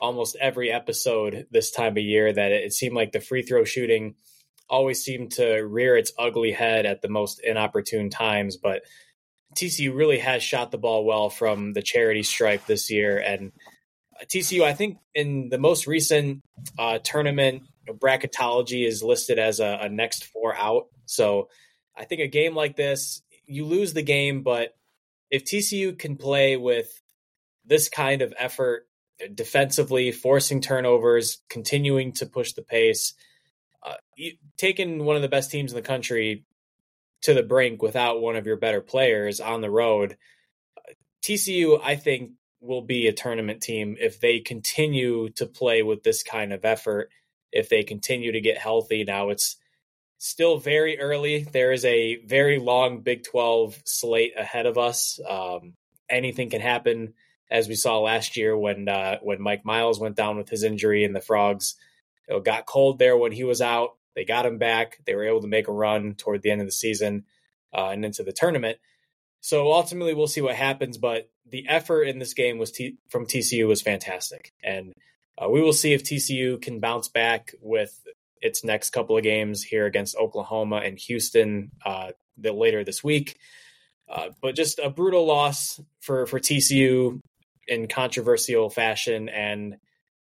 [0.00, 4.16] almost every episode this time of year that it seemed like the free throw shooting–
[4.70, 8.56] always seemed to rear its ugly head at the most inopportune times.
[8.56, 8.82] But
[9.56, 13.18] TCU really has shot the ball well from the charity stripe this year.
[13.18, 13.52] And
[14.24, 16.42] TCU, I think, in the most recent
[16.78, 20.86] uh, tournament, bracketology is listed as a, a next four out.
[21.06, 21.48] So
[21.96, 24.74] I think a game like this, you lose the game, but
[25.30, 26.88] if TCU can play with
[27.64, 28.86] this kind of effort
[29.34, 33.14] defensively, forcing turnovers, continuing to push the pace,
[33.82, 33.94] uh,
[34.56, 36.44] taking one of the best teams in the country
[37.22, 40.16] to the brink without one of your better players on the road,
[41.22, 46.22] TCU, I think, will be a tournament team if they continue to play with this
[46.22, 47.10] kind of effort.
[47.52, 49.56] If they continue to get healthy, now it's
[50.18, 51.44] still very early.
[51.44, 55.18] There is a very long Big 12 slate ahead of us.
[55.28, 55.74] Um,
[56.08, 57.14] anything can happen,
[57.50, 61.04] as we saw last year when uh, when Mike Miles went down with his injury
[61.04, 61.74] and the Frogs
[62.36, 63.96] it got cold there when he was out.
[64.14, 64.98] They got him back.
[65.06, 67.24] They were able to make a run toward the end of the season
[67.72, 68.78] uh, and into the tournament.
[69.40, 70.98] So ultimately, we'll see what happens.
[70.98, 74.92] But the effort in this game was T- from TCU was fantastic, and
[75.38, 77.98] uh, we will see if TCU can bounce back with
[78.40, 83.38] its next couple of games here against Oklahoma and Houston uh, the, later this week.
[84.08, 87.20] Uh, but just a brutal loss for for TCU
[87.66, 89.76] in controversial fashion, and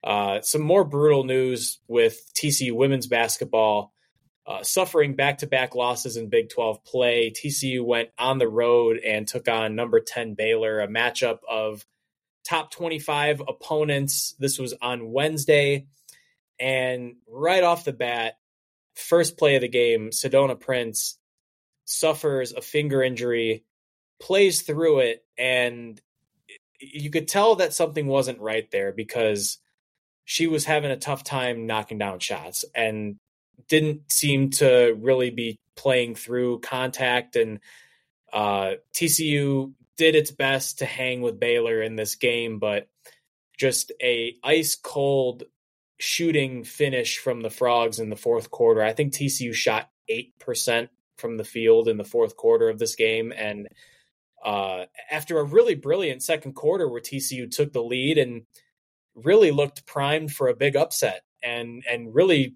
[0.07, 3.93] uh, some more brutal news with TCU women's basketball
[4.47, 7.33] uh, suffering back to back losses in Big 12 play.
[7.33, 11.85] TCU went on the road and took on number 10 Baylor, a matchup of
[12.45, 14.37] top 25 opponents.
[14.39, 15.89] This was on Wednesday.
[16.61, 18.35] And right off the bat,
[18.95, 21.19] first play of the game, Sedona Prince
[21.85, 23.65] suffers a finger injury,
[24.21, 26.01] plays through it, and
[26.81, 29.59] you could tell that something wasn't right there because
[30.27, 33.17] she was having a tough time knocking down shots and
[33.69, 37.61] didn't seem to really be playing through contact and
[38.33, 42.89] uh, TCU did its best to hang with Baylor in this game, but
[43.57, 45.45] just a ice cold
[45.99, 48.83] shooting finish from the Frogs in the fourth quarter.
[48.83, 53.33] I think TCU shot 8% from the field in the fourth quarter of this game.
[53.35, 53.69] And
[54.45, 58.43] uh, after a really brilliant second quarter where TCU took the lead and
[59.17, 62.55] really looked primed for a big upset and and really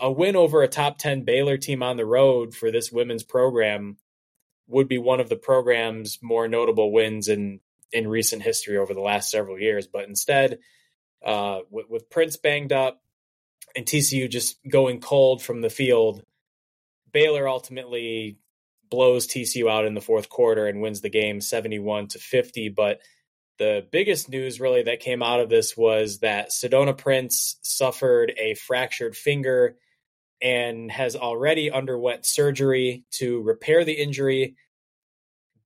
[0.00, 3.96] a win over a top 10 Baylor team on the road for this women's program
[4.66, 7.60] would be one of the program's more notable wins in
[7.92, 9.86] in recent history over the last several years.
[9.86, 10.58] But instead,
[11.24, 13.00] uh, with, with Prince banged up
[13.76, 16.22] and TCU just going cold from the field,
[17.12, 18.38] Baylor ultimately
[18.90, 22.70] blows TCU out in the fourth quarter and wins the game 71 to 50.
[22.70, 23.00] But
[23.58, 28.54] the biggest news really that came out of this was that Sedona Prince suffered a
[28.54, 29.76] fractured finger
[30.42, 34.56] and has already underwent surgery to repair the injury.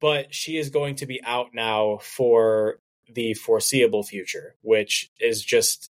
[0.01, 2.78] But she is going to be out now for
[3.12, 5.91] the foreseeable future, which is just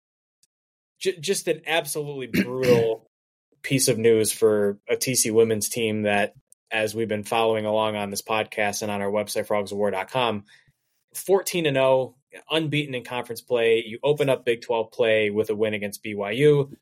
[0.99, 3.11] just an absolutely brutal
[3.63, 6.35] piece of news for a TC women's team that,
[6.71, 10.45] as we've been following along on this podcast and on our website, frogsofwar.com,
[11.15, 12.15] 14 and 0,
[12.51, 13.85] unbeaten in conference play.
[13.87, 16.73] You open up Big 12 play with a win against BYU,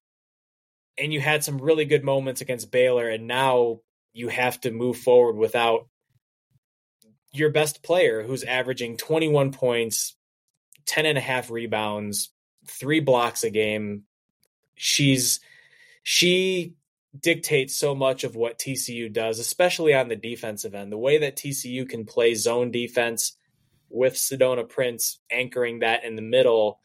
[0.99, 3.81] and you had some really good moments against Baylor, and now
[4.13, 5.89] you have to move forward without
[7.33, 10.17] your best player who's averaging 21 points,
[10.87, 12.31] 10 and a half rebounds,
[12.67, 14.05] three blocks a game.
[14.75, 15.41] She's
[16.03, 16.75] she
[17.19, 20.93] dictates so much of what TCU does, especially on the defensive end.
[20.93, 23.37] The way that TCU can play zone defense
[23.91, 26.81] with Sedona Prince anchoring that in the middle.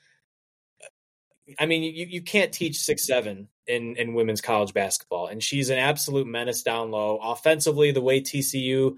[1.60, 5.70] I mean, you, you can't teach six seven in in women's college basketball, and she's
[5.70, 7.18] an absolute menace down low.
[7.22, 8.96] Offensively, the way TCU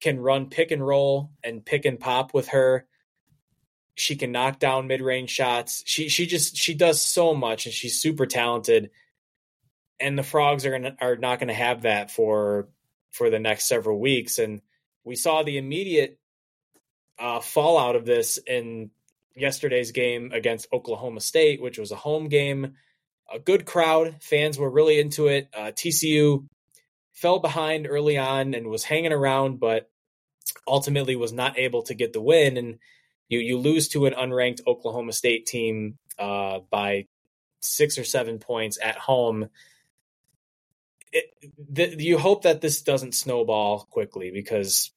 [0.00, 2.86] can run pick and roll and pick and pop with her,
[3.94, 5.82] she can knock down mid range shots.
[5.86, 8.90] She she just she does so much, and she's super talented.
[9.98, 12.68] And the frogs are gonna, are not going to have that for
[13.10, 14.38] for the next several weeks.
[14.38, 14.62] And
[15.04, 16.19] we saw the immediate
[17.20, 18.90] uh, fallout of this in
[19.36, 22.74] yesterday's game against Oklahoma State, which was a home game.
[23.32, 25.48] A good crowd, fans were really into it.
[25.54, 26.46] Uh, TCU
[27.12, 29.88] fell behind early on and was hanging around, but
[30.66, 32.56] ultimately was not able to get the win.
[32.56, 32.78] And
[33.28, 37.06] you you lose to an unranked Oklahoma State team uh, by
[37.60, 39.48] six or seven points at home.
[41.12, 41.24] It,
[41.68, 44.92] the, you hope that this doesn't snowball quickly because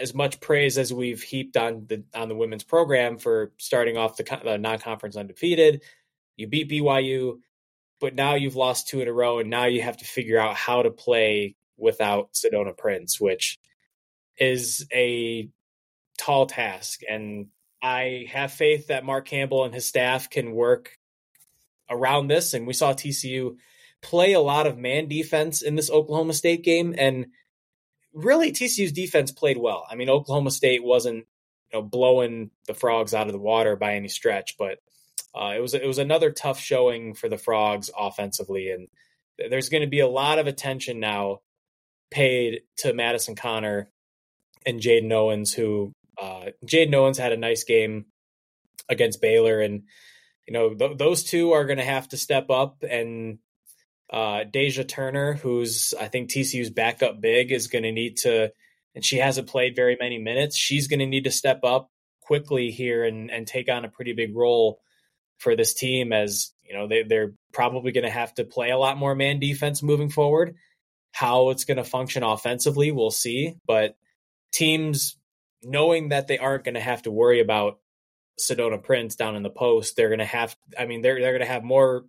[0.00, 4.16] as much praise as we've heaped on the on the women's program for starting off
[4.16, 5.82] the, the non-conference undefeated,
[6.36, 7.38] you beat BYU,
[8.00, 10.56] but now you've lost two in a row, and now you have to figure out
[10.56, 13.58] how to play without Sedona Prince, which
[14.36, 15.48] is a
[16.18, 17.00] tall task.
[17.08, 17.48] And
[17.82, 20.96] I have faith that Mark Campbell and his staff can work
[21.90, 22.54] around this.
[22.54, 23.56] And we saw TCU
[24.02, 27.26] play a lot of man defense in this Oklahoma State game, and
[28.12, 29.86] really TCU's defense played well.
[29.90, 31.26] I mean, Oklahoma State wasn't
[31.72, 34.78] you know blowing the frogs out of the water by any stretch, but
[35.34, 38.88] uh, it was it was another tough showing for the frogs offensively, and
[39.50, 41.40] there's going to be a lot of attention now
[42.10, 43.90] paid to Madison Conner
[44.66, 48.06] and Jaden Owens, who uh, Jaden Owens had a nice game
[48.88, 49.84] against Baylor, and
[50.46, 53.38] you know th- those two are going to have to step up and
[54.12, 58.52] uh, Deja Turner, who's I think TCU's backup big, is going to need to,
[58.94, 60.56] and she hasn't played very many minutes.
[60.56, 61.90] She's going to need to step up
[62.20, 64.80] quickly here and and take on a pretty big role
[65.38, 68.78] for this team, as you know they they're probably going to have to play a
[68.78, 70.56] lot more man defense moving forward.
[71.12, 73.56] How it's going to function offensively, we'll see.
[73.66, 73.96] But
[74.52, 75.16] teams
[75.62, 77.78] knowing that they aren't going to have to worry about
[78.38, 80.54] Sedona Prince down in the post, they're going to have.
[80.78, 82.04] I mean, they're they're going to have more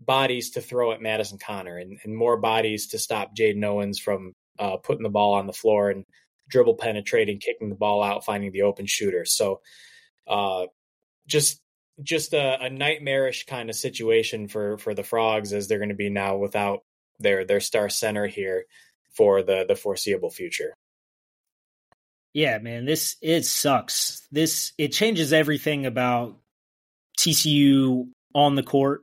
[0.00, 4.32] bodies to throw at Madison Conner and, and more bodies to stop Jaden Owens from
[4.58, 6.04] uh, putting the ball on the floor and
[6.48, 9.24] dribble penetrating, kicking the ball out, finding the open shooter.
[9.24, 9.60] So,
[10.26, 10.66] uh,
[11.26, 11.60] just
[12.02, 15.94] just a, a, nightmarish kind of situation for for the frogs as they're going to
[15.94, 16.80] be now without
[17.18, 18.64] their their star center here
[19.14, 20.74] for the the foreseeable future.
[22.34, 24.26] Yeah, man, this it sucks.
[24.30, 26.38] This it changes everything about
[27.18, 29.02] TCU on the court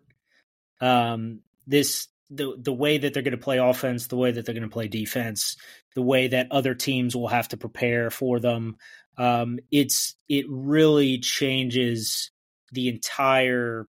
[0.82, 4.56] um, this the the way that they're going to play offense, the way that they're
[4.56, 5.58] going to play defense,
[5.94, 8.78] the way that other teams will have to prepare for them.
[9.18, 12.32] Um, it's it really changes
[12.72, 13.88] the entire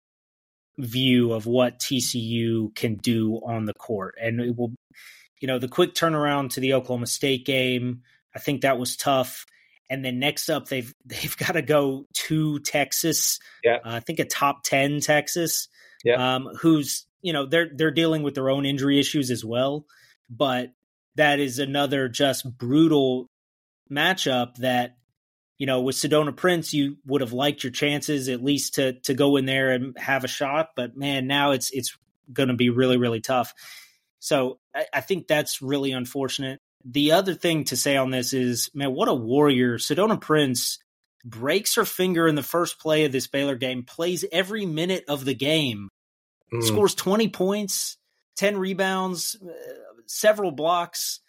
[0.78, 4.72] view of what TCU can do on the court, and it will,
[5.40, 8.02] you know, the quick turnaround to the Oklahoma State game.
[8.34, 9.44] I think that was tough.
[9.90, 13.40] And then next up, they've they've got to go to Texas.
[13.64, 15.68] Yeah, uh, I think a top ten Texas
[16.04, 16.36] yeah.
[16.36, 19.86] um, who's you know they're they're dealing with their own injury issues as well,
[20.28, 20.72] but
[21.16, 23.28] that is another just brutal
[23.90, 24.96] matchup that
[25.58, 29.14] you know with Sedona Prince you would have liked your chances at least to to
[29.14, 31.96] go in there and have a shot, but man, now it's it's
[32.32, 33.52] going to be really really tough.
[34.18, 36.60] So I, I think that's really unfortunate.
[36.84, 40.78] The other thing to say on this is, man, what a warrior Sedona Prince
[41.24, 45.24] breaks her finger in the first play of this Baylor game, plays every minute of
[45.24, 45.88] the game,
[46.52, 46.62] mm.
[46.62, 47.96] scores 20 points,
[48.36, 49.52] 10 rebounds, uh,
[50.06, 51.20] several blocks.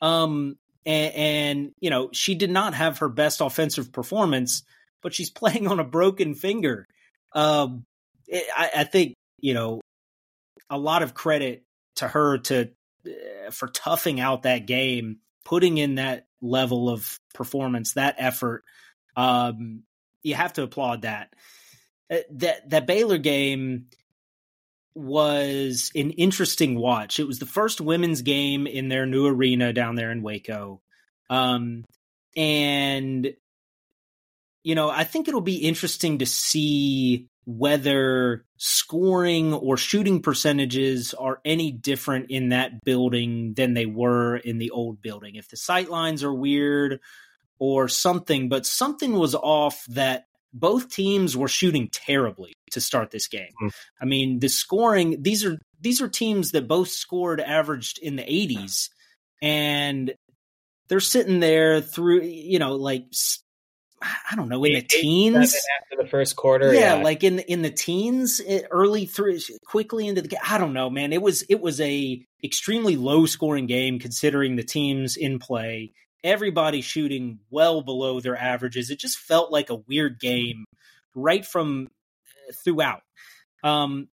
[0.00, 4.62] Um, and, and, you know, she did not have her best offensive performance,
[5.02, 6.86] but she's playing on a broken finger.
[7.32, 7.84] Um,
[8.26, 9.80] it, I, I think, you know,
[10.70, 11.62] a lot of credit
[11.96, 12.70] to her to
[13.06, 18.64] uh, for toughing out that game, putting in that level of performance, that effort
[19.16, 19.82] um,
[20.22, 21.32] you have to applaud that.
[22.10, 23.86] Uh, that that Baylor game
[24.94, 27.20] was an interesting watch.
[27.20, 30.80] It was the first women's game in their new arena down there in Waco.
[31.30, 31.84] Um,
[32.36, 33.34] and
[34.64, 41.40] you know, I think it'll be interesting to see whether scoring or shooting percentages are
[41.44, 45.36] any different in that building than they were in the old building.
[45.36, 47.00] If the sight lines are weird
[47.58, 53.28] or something, but something was off that both teams were shooting terribly to start this
[53.28, 53.52] game.
[53.62, 53.72] Mm.
[54.00, 58.22] I mean, the scoring these are these are teams that both scored averaged in the
[58.22, 58.88] 80s
[59.40, 60.12] and
[60.88, 63.04] they're sitting there through you know like
[64.00, 66.72] I don't know in the teens after the first quarter.
[66.72, 68.40] Yeah, yeah, like in the, in the teens,
[68.70, 70.40] early through quickly into the game.
[70.48, 71.12] I don't know, man.
[71.12, 75.94] It was it was a extremely low scoring game considering the teams in play
[76.24, 78.90] everybody shooting well below their averages.
[78.90, 80.64] It just felt like a weird game
[81.14, 81.88] right from
[82.48, 83.02] uh, throughout.
[83.62, 84.08] Um,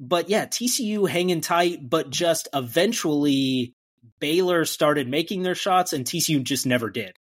[0.00, 3.72] but yeah, TCU hanging tight, but just eventually
[4.20, 7.12] Baylor started making their shots and TCU just never did.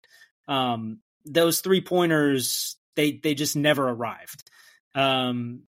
[0.48, 4.50] Um, those three pointers, they they just never arrived.
[4.94, 5.62] Um,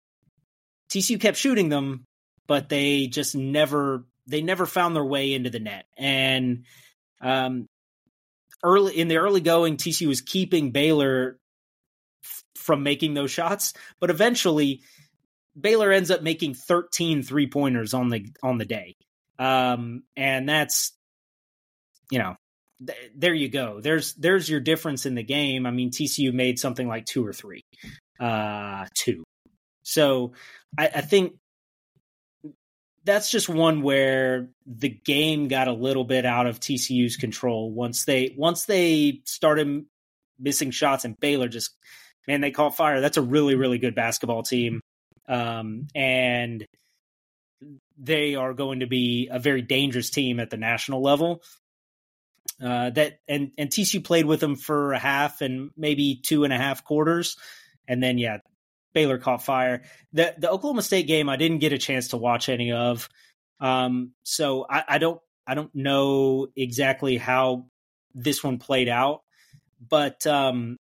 [0.92, 2.06] TCU kept shooting them,
[2.48, 5.86] but they just never they never found their way into the net.
[5.98, 6.66] And
[7.22, 7.68] um,
[8.68, 11.40] early in the early going, TCU was keeping Baylor
[12.24, 14.82] f- from making those shots, but eventually
[15.60, 18.96] Baylor ends up making 13 three pointers on the on the day,
[19.40, 20.92] um, and that's
[22.12, 22.36] you know
[22.86, 23.80] th- there you go.
[23.82, 25.66] There's there's your difference in the game.
[25.66, 27.64] I mean, TCU made something like two or three,
[28.20, 29.24] uh, two.
[29.84, 30.34] So
[30.78, 31.36] I, I think
[33.08, 38.04] that's just one where the game got a little bit out of TCU's control once
[38.04, 39.86] they once they started
[40.38, 41.74] missing shots and Baylor just
[42.28, 43.00] man they caught fire.
[43.00, 44.82] That's a really really good basketball team,
[45.28, 46.66] um, and
[47.98, 51.42] they are going to be a very dangerous team at the national level.
[52.62, 56.52] Uh, that and and TCU played with them for a half and maybe two and
[56.52, 57.38] a half quarters,
[57.88, 58.40] and then yeah,
[58.98, 59.84] Baylor caught fire.
[60.12, 63.08] The the Oklahoma State game I didn't get a chance to watch any of.
[63.60, 67.68] Um, so I, I don't I don't know exactly how
[68.16, 69.22] this one played out,
[69.88, 70.78] but um,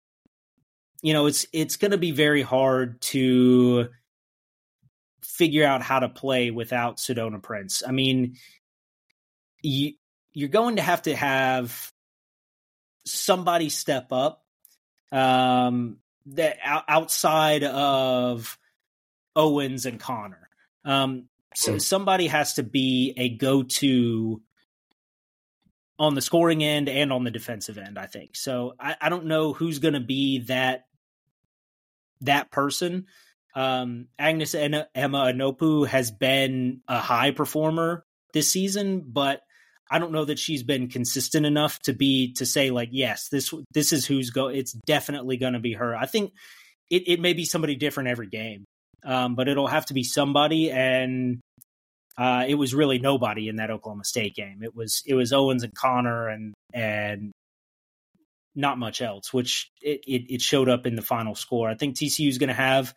[1.03, 3.91] you know it's it's going to be very hard to
[5.23, 7.85] figure out how to play without Sedona Prince.
[7.87, 8.39] I mean,
[9.63, 9.93] you
[10.33, 11.93] you're going to have to have
[13.07, 14.43] somebody step up.
[15.13, 18.59] Um, that outside of
[19.35, 20.49] Owens and Conner.
[20.85, 21.83] Um, so mm.
[21.83, 24.43] somebody has to be a go-to
[25.99, 27.99] on the scoring end and on the defensive end.
[27.99, 28.75] I think so.
[28.81, 30.87] I, I don't know who's going to be that
[32.23, 33.07] that person.
[33.55, 39.43] Um, Agnes and Emma-Nnopu has been a high performer this season, but
[39.91, 43.53] I don't know that she's been consistent enough to be to say like yes this
[43.73, 45.97] this is who's go it's definitely going to be her.
[45.97, 46.33] I think
[46.91, 48.65] it it may be somebody different every game,
[49.05, 51.41] um, but it'll have to be somebody and.
[52.19, 54.63] Uh, it was really nobody in that Oklahoma State game.
[54.63, 57.33] It was it was Owens and Conner and and
[58.55, 61.71] not much else, which it, it, it showed up in the final score.
[61.71, 62.95] I think TCU is going to have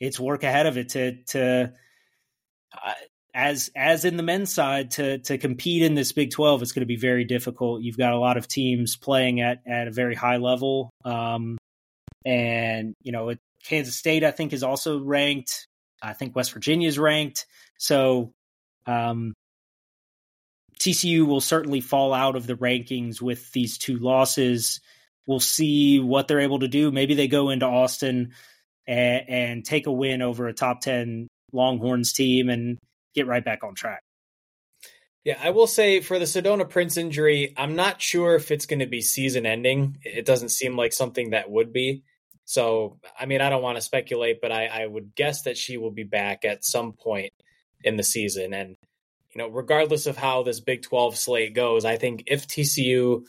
[0.00, 1.72] its work ahead of it to to
[2.72, 2.92] uh,
[3.34, 6.82] as as in the men's side to to compete in this Big 12 it's going
[6.82, 7.82] to be very difficult.
[7.82, 11.58] You've got a lot of teams playing at at a very high level um
[12.24, 15.66] and you know, Kansas State I think is also ranked.
[16.02, 17.46] I think West Virginia is ranked.
[17.78, 18.32] So
[18.86, 19.34] um
[20.78, 24.80] TCU will certainly fall out of the rankings with these two losses.
[25.26, 26.90] We'll see what they're able to do.
[26.90, 28.32] Maybe they go into Austin
[28.86, 32.78] and, and take a win over a top 10 Longhorns team and
[33.14, 34.02] get right back on track.
[35.24, 38.78] Yeah, I will say for the Sedona Prince injury, I'm not sure if it's going
[38.78, 39.98] to be season ending.
[40.02, 42.04] It doesn't seem like something that would be.
[42.46, 45.76] So, I mean, I don't want to speculate, but I, I would guess that she
[45.76, 47.32] will be back at some point
[47.84, 48.54] in the season.
[48.54, 48.76] And,
[49.34, 53.24] you know, regardless of how this Big 12 slate goes, I think if TCU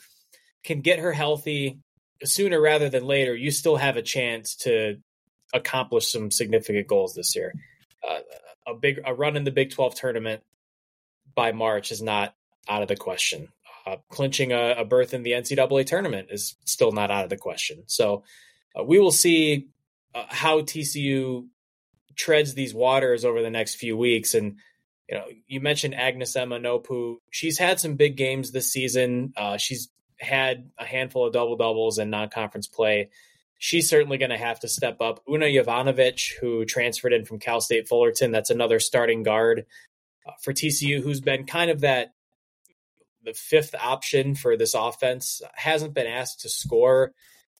[0.64, 1.78] can get her healthy
[2.24, 4.96] sooner rather than later, you still have a chance to
[5.52, 7.52] accomplish some significant goals this year.
[8.08, 8.20] Uh,
[8.66, 10.42] a big a run in the Big 12 tournament
[11.34, 12.34] by March is not
[12.68, 13.48] out of the question.
[13.84, 17.36] Uh, clinching a, a, berth in the NCAA tournament is still not out of the
[17.36, 17.82] question.
[17.86, 18.22] So
[18.78, 19.70] uh, we will see
[20.14, 21.48] uh, how TCU
[22.14, 24.34] treads these waters over the next few weeks.
[24.34, 24.58] And
[25.08, 27.16] you know, you mentioned Agnes Emma-Nnopu.
[27.30, 29.32] She's had some big games this season.
[29.36, 29.88] Uh, she's
[30.18, 33.10] had a handful of double doubles in non conference play.
[33.64, 35.22] She's certainly going to have to step up.
[35.30, 39.66] Una Jovanovic, who transferred in from Cal State Fullerton, that's another starting guard
[40.26, 42.12] uh, for TCU, who's been kind of that
[43.22, 47.12] the fifth option for this offense, hasn't been asked to score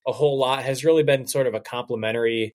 [0.05, 2.53] a whole lot, has really been sort of a complementary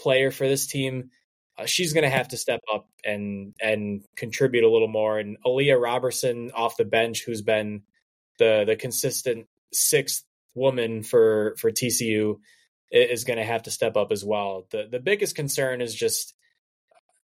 [0.00, 1.10] player for this team.
[1.58, 5.18] Uh, she's going to have to step up and and contribute a little more.
[5.18, 7.82] And Aaliyah Robertson off the bench, who's been
[8.38, 10.24] the the consistent sixth
[10.54, 12.38] woman for for TCU,
[12.90, 14.66] is going to have to step up as well.
[14.70, 16.34] the The biggest concern is just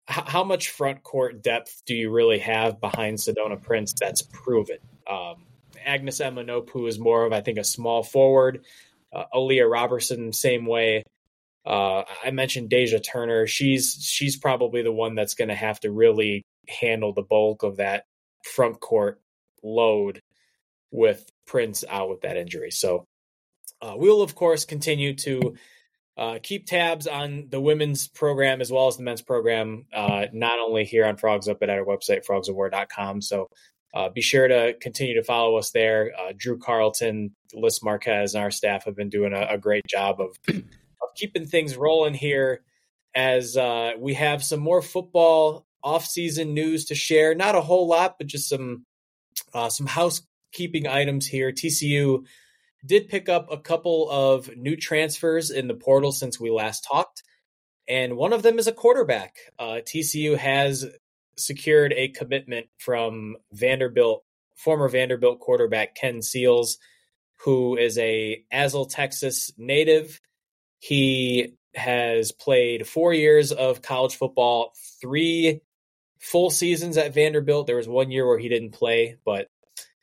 [0.07, 4.77] how much front court depth do you really have behind Sedona Prince that's proven?
[5.09, 5.45] Um,
[5.83, 8.65] Agnes Emma-Nnopu is more of, I think, a small forward.
[9.11, 11.03] Uh, Aaliyah Robertson, same way.
[11.65, 13.47] Uh, I mentioned Deja Turner.
[13.47, 17.77] She's she's probably the one that's going to have to really handle the bulk of
[17.77, 18.05] that
[18.43, 19.19] front court
[19.63, 20.21] load
[20.91, 22.69] with Prince out with that injury.
[22.69, 23.05] So
[23.81, 25.55] uh, we'll of course continue to
[26.17, 30.59] uh, keep tabs on the women's program as well as the men's program, uh, not
[30.59, 33.21] only here on Frogs Up, but at our website, frogsofwar.com.
[33.21, 33.49] So
[33.93, 36.11] uh, be sure to continue to follow us there.
[36.17, 40.21] Uh, Drew Carlton, Liz Marquez, and our staff have been doing a, a great job
[40.21, 40.63] of, of
[41.15, 42.61] keeping things rolling here
[43.13, 47.35] as uh, we have some more football off-season news to share.
[47.35, 48.85] Not a whole lot, but just some
[49.69, 51.51] some housekeeping items here.
[51.51, 52.25] TCU
[52.85, 57.23] did pick up a couple of new transfers in the portal since we last talked,
[57.87, 59.35] and one of them is a quarterback.
[59.59, 60.85] Uh, TCU has
[61.37, 64.23] secured a commitment from Vanderbilt,
[64.55, 66.77] former Vanderbilt quarterback Ken Seals,
[67.43, 70.19] who is a Azle, Texas native.
[70.79, 75.61] He has played four years of college football, three
[76.19, 77.67] full seasons at Vanderbilt.
[77.67, 79.47] There was one year where he didn't play, but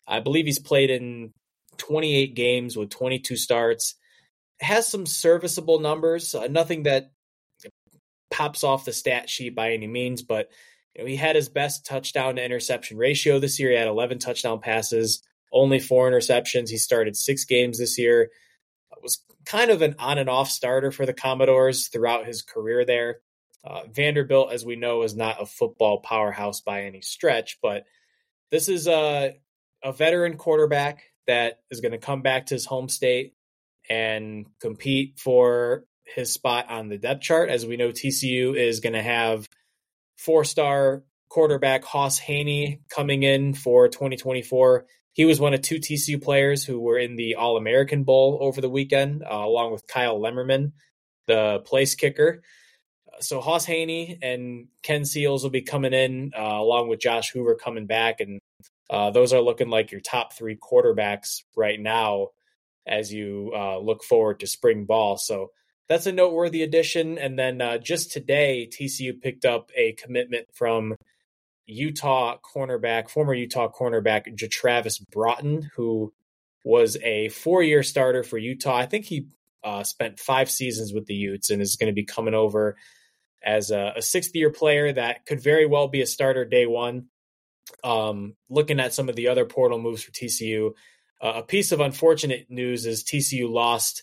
[0.06, 1.32] I believe he's played in
[1.78, 3.94] 28 games with 22 starts.
[4.60, 7.10] Has some serviceable numbers, uh, nothing that
[8.30, 10.48] pops off the stat sheet by any means, but
[10.94, 13.70] you know, he had his best touchdown to interception ratio this year.
[13.70, 16.68] He had 11 touchdown passes, only four interceptions.
[16.68, 18.30] He started six games this year.
[19.02, 23.20] Was kind of an on and off starter for the Commodores throughout his career there.
[23.64, 27.84] Uh, Vanderbilt, as we know, is not a football powerhouse by any stretch, but
[28.50, 29.36] this is a,
[29.82, 33.34] a veteran quarterback that is going to come back to his home state
[33.88, 37.48] and compete for his spot on the depth chart.
[37.48, 39.48] As we know, TCU is going to have
[40.16, 44.84] four star quarterback Hauss Hejny coming in for 2024.
[45.14, 48.60] He was one of two TCU players who were in the All American Bowl over
[48.60, 50.72] the weekend, uh, along with Kyle Lemmerman,
[51.26, 52.42] the place kicker.
[53.20, 57.54] So Hauss Hejny and Ken Seals will be coming in, uh, along with Josh Hoover
[57.54, 58.40] coming back, and
[58.92, 62.28] uh, those are looking like your top three quarterbacks right now
[62.86, 65.16] as you uh, look forward to spring ball.
[65.16, 65.50] So
[65.88, 67.16] that's a noteworthy addition.
[67.16, 70.96] And then uh, just today, TCU picked up a commitment from
[71.64, 76.12] Utah cornerback, former Utah cornerback JaTravis Broughton, who
[76.62, 78.76] was a four year starter for Utah.
[78.76, 79.28] I think he
[79.64, 82.76] uh, spent five seasons with the Utes and is going to be coming over
[83.42, 87.06] as a, a sixth year player that could very well be a starter day one
[87.84, 90.72] um, looking at some of the other portal moves for TCU,
[91.20, 94.02] uh, a piece of unfortunate news is TCU lost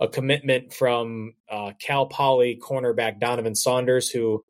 [0.00, 4.44] a commitment from uh, Cal Poly cornerback Donovan Saunders, who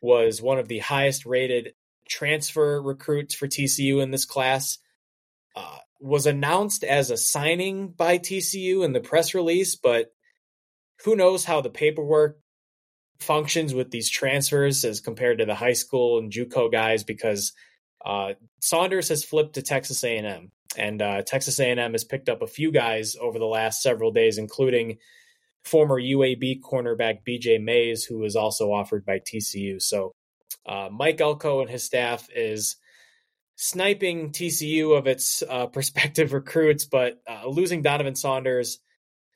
[0.00, 1.74] was one of the highest rated
[2.08, 4.78] transfer recruits for TCU in this class.
[5.54, 10.12] Uh, was announced as a signing by TCU in the press release, but
[11.04, 12.38] who knows how the paperwork
[13.18, 17.52] functions with these transfers as compared to the high school and JUCO guys because
[18.04, 22.46] uh, Saunders has flipped to Texas A&M, and uh, Texas A&M has picked up a
[22.46, 24.98] few guys over the last several days, including
[25.64, 29.80] former UAB cornerback BJ Mays, who was also offered by TCU.
[29.80, 30.14] So
[30.66, 32.76] Uh, Mike Elko and his staff is
[33.56, 38.78] sniping TCU of its uh, prospective recruits, but uh, losing Donovan Saunders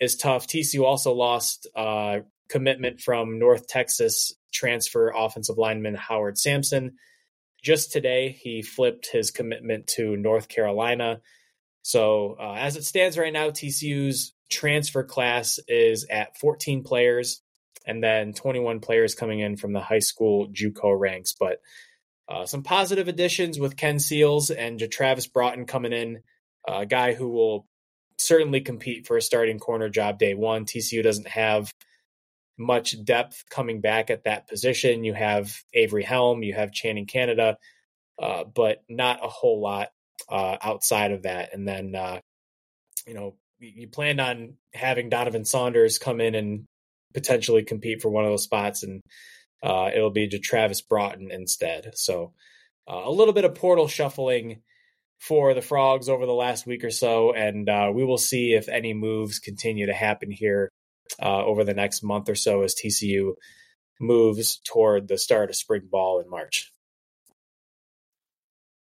[0.01, 0.47] is tough.
[0.47, 6.97] TCU also lost uh, commitment from North Texas transfer offensive lineman Howard Sampson.
[7.65, 11.23] Just today, he flipped his commitment to North Carolina.
[11.81, 17.41] So, uh, as it stands right now, TCU's transfer class is at 14 players
[17.87, 21.35] and then 21 players coming in from the high school JUCO ranks.
[21.41, 21.61] But
[22.29, 26.21] uh, some positive additions with Ken Seals and Travis Broughton coming in,
[26.69, 27.67] a guy who will
[28.19, 30.67] certainly compete for a starting corner job day one.
[30.67, 31.73] TCU doesn't have
[32.59, 35.05] much depth coming back at that position.
[35.05, 37.59] You have Avery Helm, you have Channing Canada,
[38.21, 39.89] uh, but not a whole lot
[40.29, 41.53] uh, outside of that.
[41.53, 42.21] And then, uh,
[43.07, 46.65] you know, you planned on having Donovan Saunders come in and
[47.13, 49.01] potentially compete for one of those spots, and
[49.63, 51.93] uh, it'll be JaTravis Broughton instead.
[51.95, 52.33] So
[52.91, 54.63] uh, a little bit of portal shuffling
[55.19, 58.69] for the Frogs over the last week or so, and uh, we will see if
[58.69, 60.71] any moves continue to happen here
[61.23, 63.35] uh, over the next month or so as TCU
[64.01, 66.73] moves toward the start of spring ball in March.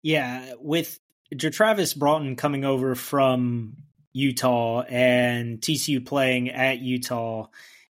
[0.04, 1.00] Yeah, with
[1.38, 3.78] Travis Broughton coming over from
[4.14, 7.48] Utah and TCU playing at Utah.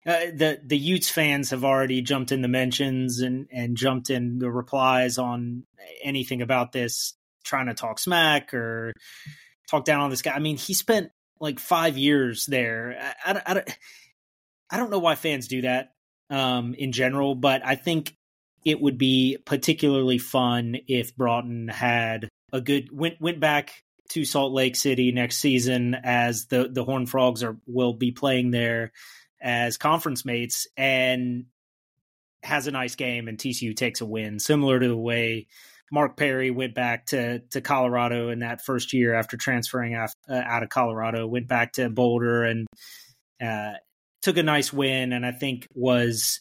[0.06, 4.38] Uh, the the Utes fans have already jumped in the mentions and and jumped in
[4.38, 5.64] the replies on
[6.02, 7.14] anything about this,
[7.44, 8.94] trying to talk smack or
[9.68, 10.32] talk down on this guy.
[10.32, 13.14] I mean, he spent like five years there.
[13.24, 13.64] I, I, I,
[14.70, 15.92] I don't know why fans do that
[16.30, 18.14] um, in general, but I think
[18.64, 24.52] it would be particularly fun if Broughton had a good went went back to Salt
[24.52, 28.92] Lake City next season as the the Horn Frogs are will be playing there
[29.40, 31.46] as conference mates and
[32.42, 35.46] has a nice game and TCU takes a win similar to the way
[35.92, 40.34] Mark Perry went back to to Colorado in that first year after transferring out, uh,
[40.44, 42.66] out of Colorado went back to Boulder and
[43.42, 43.72] uh,
[44.22, 46.40] took a nice win and I think was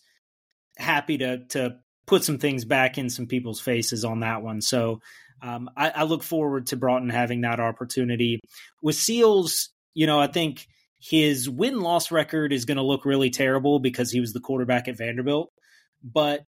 [0.77, 4.99] happy to to put some things back in some people's faces on that one so
[5.41, 8.39] um, I, I, look forward to Broughton having that opportunity.
[8.81, 10.67] With Seals, you know, I think
[10.99, 14.87] his win loss record is going to look really terrible because he was the quarterback
[14.87, 15.49] at Vanderbilt.
[16.03, 16.43] But,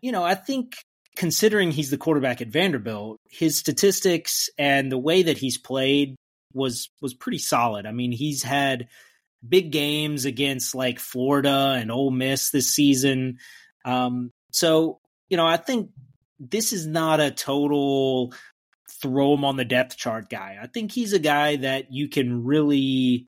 [0.00, 0.76] you know, I think
[1.16, 6.14] considering he's the quarterback at Vanderbilt, his statistics and the way that he's played
[6.52, 7.86] was was pretty solid.
[7.86, 8.88] I mean, he's had
[9.46, 13.38] big games against like Florida and Ole Miss this season.
[13.84, 15.90] Um, so, you know, I think
[16.38, 18.32] this is not a total
[19.00, 20.58] throw him on the depth chart guy.
[20.60, 23.26] I think he's a guy that you can really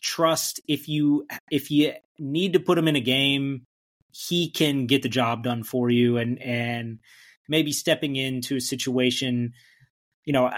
[0.00, 3.66] trust if you if you need to put him in a game,
[4.12, 7.00] he can get the job done for you and and
[7.48, 9.52] maybe stepping into a situation,
[10.24, 10.50] you know,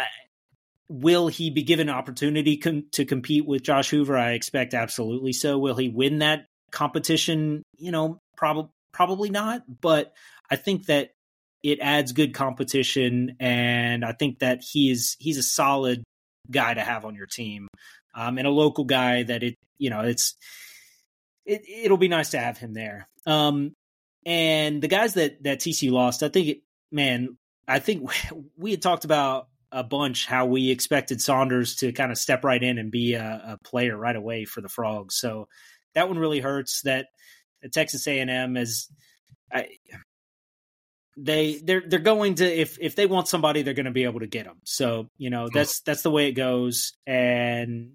[0.92, 4.16] will he be given opportunity com- to compete with Josh Hoover?
[4.16, 5.58] I expect absolutely so.
[5.58, 7.62] Will he win that competition?
[7.78, 10.12] You know, probably probably not, but
[10.50, 11.12] I think that
[11.62, 16.02] it adds good competition, and I think that he is he's a solid
[16.50, 17.68] guy to have on your team,
[18.14, 20.34] um, and a local guy that it you know it's
[21.46, 23.08] it it'll be nice to have him there.
[23.24, 23.72] Um,
[24.26, 26.58] and the guys that that TC lost, I think, it,
[26.90, 28.10] man, I think
[28.58, 32.62] we had talked about a bunch how we expected Saunders to kind of step right
[32.62, 35.16] in and be a, a player right away for the Frogs.
[35.16, 35.48] So
[35.94, 36.82] that one really hurts.
[36.82, 37.06] That
[37.72, 38.88] Texas A and M is.
[39.52, 39.68] I,
[41.16, 44.20] they they're they're going to if if they want somebody they're going to be able
[44.20, 47.92] to get them so you know that's that's the way it goes and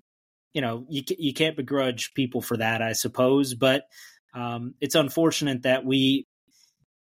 [0.54, 3.84] you know you you can't begrudge people for that i suppose but
[4.36, 6.28] um, it's unfortunate that we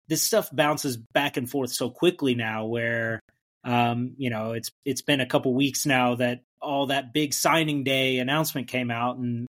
[0.07, 3.19] this stuff bounces back and forth so quickly now where
[3.63, 7.83] um, you know it's it's been a couple weeks now that all that big signing
[7.83, 9.47] day announcement came out and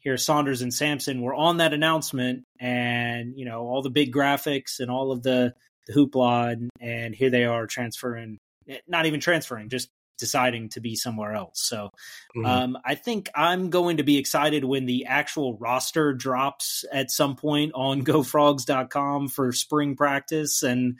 [0.00, 4.80] here Saunders and Sampson were on that announcement and you know all the big graphics
[4.80, 5.54] and all of the
[5.88, 8.38] the hoopla, and, and here they are transferring,
[8.86, 9.88] not even transferring, just
[10.18, 11.60] deciding to be somewhere else.
[11.62, 11.90] So
[12.36, 12.44] mm-hmm.
[12.44, 17.36] um, I think I'm going to be excited when the actual roster drops at some
[17.36, 20.98] point on gofrogs.com for spring practice and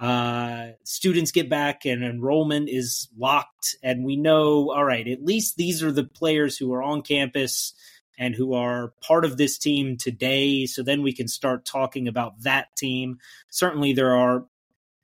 [0.00, 3.76] uh, students get back and enrollment is locked.
[3.82, 7.72] And we know, all right, at least these are the players who are on campus
[8.18, 10.66] and who are part of this team today.
[10.66, 13.18] So then we can start talking about that team.
[13.50, 14.46] Certainly, there are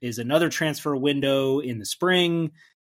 [0.00, 2.50] is another transfer window in the spring,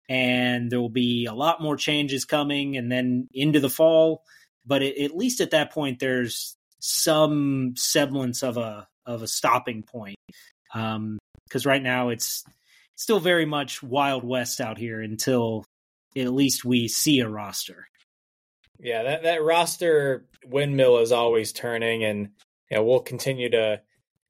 [0.10, 4.24] and there will be a lot more changes coming, and then into the fall.
[4.66, 9.84] But it, at least at that point, there's some semblance of a of a stopping
[9.84, 10.18] point.
[10.74, 12.44] Um, because right now it's
[12.96, 15.66] still very much wild west out here until
[16.18, 17.88] at least we see a roster.
[18.80, 22.30] Yeah, that that roster windmill is always turning, and
[22.70, 23.82] you know, we'll continue to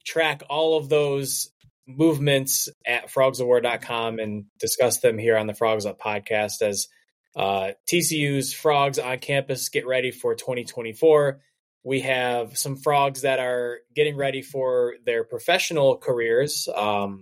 [0.06, 1.50] track all of those
[1.88, 6.88] movements at frogsofwar.com and discuss them here on the Frogs Up podcast as
[7.36, 11.42] uh, TCU's frogs on campus get ready for 2024.
[11.86, 16.68] We have some frogs that are getting ready for their professional careers.
[16.76, 17.22] Um,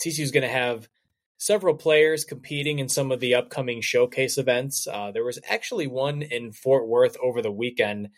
[0.00, 0.88] TCU is going to have
[1.36, 4.86] several players competing in some of the upcoming showcase events.
[4.86, 8.10] Uh, there was actually one in Fort Worth over the weekend.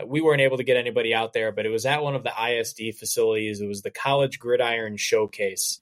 [0.00, 2.22] Uh, we weren't able to get anybody out there, but it was at one of
[2.22, 3.60] the ISD facilities.
[3.60, 5.80] It was the College Gridiron Showcase.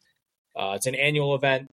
[0.57, 1.71] Uh, it's an annual event.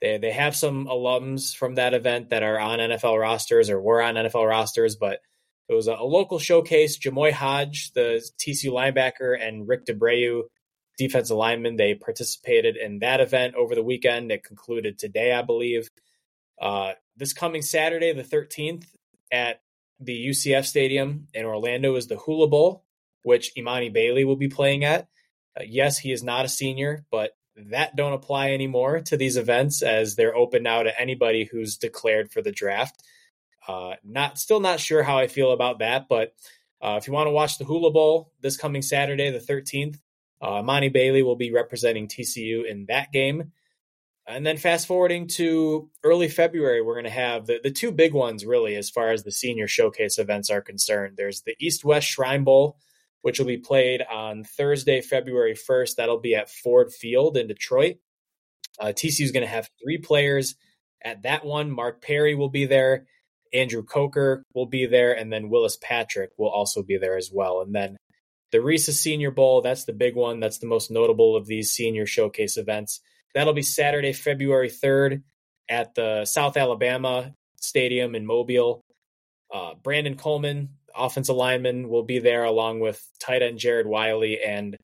[0.00, 4.02] They they have some alums from that event that are on NFL rosters or were
[4.02, 5.20] on NFL rosters, but
[5.68, 6.98] it was a, a local showcase.
[6.98, 10.42] Jamoi Hodge, the TCU linebacker, and Rick DeBreu,
[10.98, 14.30] defensive lineman, they participated in that event over the weekend.
[14.30, 15.88] It concluded today, I believe.
[16.60, 18.84] Uh, this coming Saturday, the 13th,
[19.30, 19.60] at
[19.98, 22.84] the UCF Stadium in Orlando is the Hula Bowl,
[23.22, 25.08] which Imani Bailey will be playing at.
[25.58, 29.82] Uh, yes, he is not a senior, but that don't apply anymore to these events
[29.82, 33.02] as they're open now to anybody who's declared for the draft.
[33.66, 36.34] Uh, not still not sure how I feel about that, but
[36.80, 39.98] uh, if you want to watch the Hula Bowl this coming Saturday, the 13th,
[40.40, 43.52] uh, Monty Bailey will be representing TCU in that game.
[44.26, 48.12] And then fast forwarding to early February, we're going to have the, the two big
[48.12, 51.14] ones, really, as far as the senior showcase events are concerned.
[51.16, 52.78] There's the East West Shrine Bowl,
[53.22, 55.96] which will be played on Thursday, February 1st.
[55.96, 57.96] That'll be at Ford Field in Detroit.
[58.78, 60.54] Uh, TCU is going to have three players
[61.04, 61.70] at that one.
[61.70, 63.06] Mark Perry will be there.
[63.52, 65.12] Andrew Coker will be there.
[65.12, 67.60] And then Willis Patrick will also be there as well.
[67.60, 67.96] And then
[68.50, 70.40] the Reese's Senior Bowl, that's the big one.
[70.40, 73.00] That's the most notable of these senior showcase events.
[73.34, 75.22] That'll be Saturday, February 3rd
[75.68, 78.84] at the South Alabama Stadium in Mobile.
[79.52, 84.76] Uh, Brandon Coleman, offensive lineman, will be there along with tight end Jared Wiley and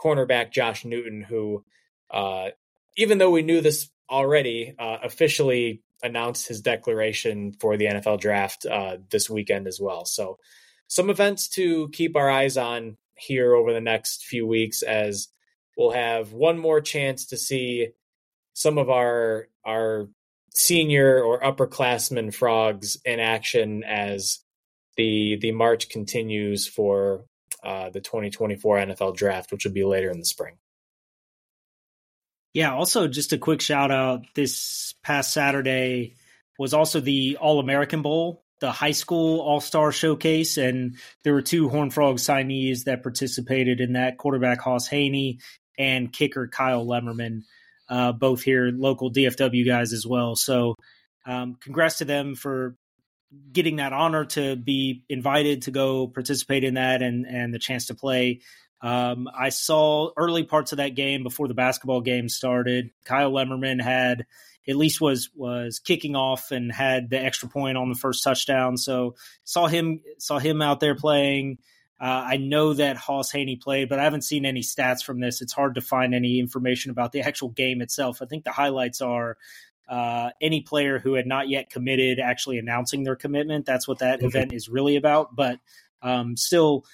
[0.00, 1.64] cornerback Josh Newton, who,
[2.10, 2.50] uh,
[2.96, 8.66] even though we knew this already, uh, officially announced his declaration for the NFL draft
[8.66, 10.04] uh, this weekend as well.
[10.04, 10.38] So,
[10.86, 15.28] some events to keep our eyes on here over the next few weeks as
[15.76, 17.88] we'll have one more chance to see
[18.54, 20.08] some of our our
[20.54, 24.40] senior or upperclassmen frogs in action as
[24.96, 27.24] the the march continues for
[27.62, 30.56] uh, the 2024 NFL draft, which will be later in the spring.
[32.54, 32.74] Yeah.
[32.74, 34.24] Also, just a quick shout out.
[34.34, 36.14] This past Saturday
[36.58, 41.42] was also the All American Bowl, the high school All Star Showcase, and there were
[41.42, 44.18] two Horn Frog signees that participated in that.
[44.18, 45.38] Quarterback Hauss Hejny
[45.78, 47.42] and kicker Kyle Lemmermann,
[47.88, 50.34] uh, both here local DFW guys as well.
[50.34, 50.74] So,
[51.26, 52.74] um, congrats to them for
[53.52, 57.86] getting that honor to be invited to go participate in that and and the chance
[57.86, 58.40] to play.
[58.80, 62.90] Um, I saw early parts of that game before the basketball game started.
[63.04, 64.26] Kyle Lemmermann had
[64.68, 68.76] at least was was kicking off and had the extra point on the first touchdown.
[68.76, 71.58] So saw him saw him out there playing.
[72.00, 75.42] Uh, I know that Hauss Hejny played, but I haven't seen any stats from this.
[75.42, 78.22] It's hard to find any information about the actual game itself.
[78.22, 79.36] I think the highlights are
[79.88, 83.66] uh, any player who had not yet committed actually announcing their commitment.
[83.66, 85.34] That's what that event is really about.
[85.34, 85.58] But
[86.00, 86.84] um, still,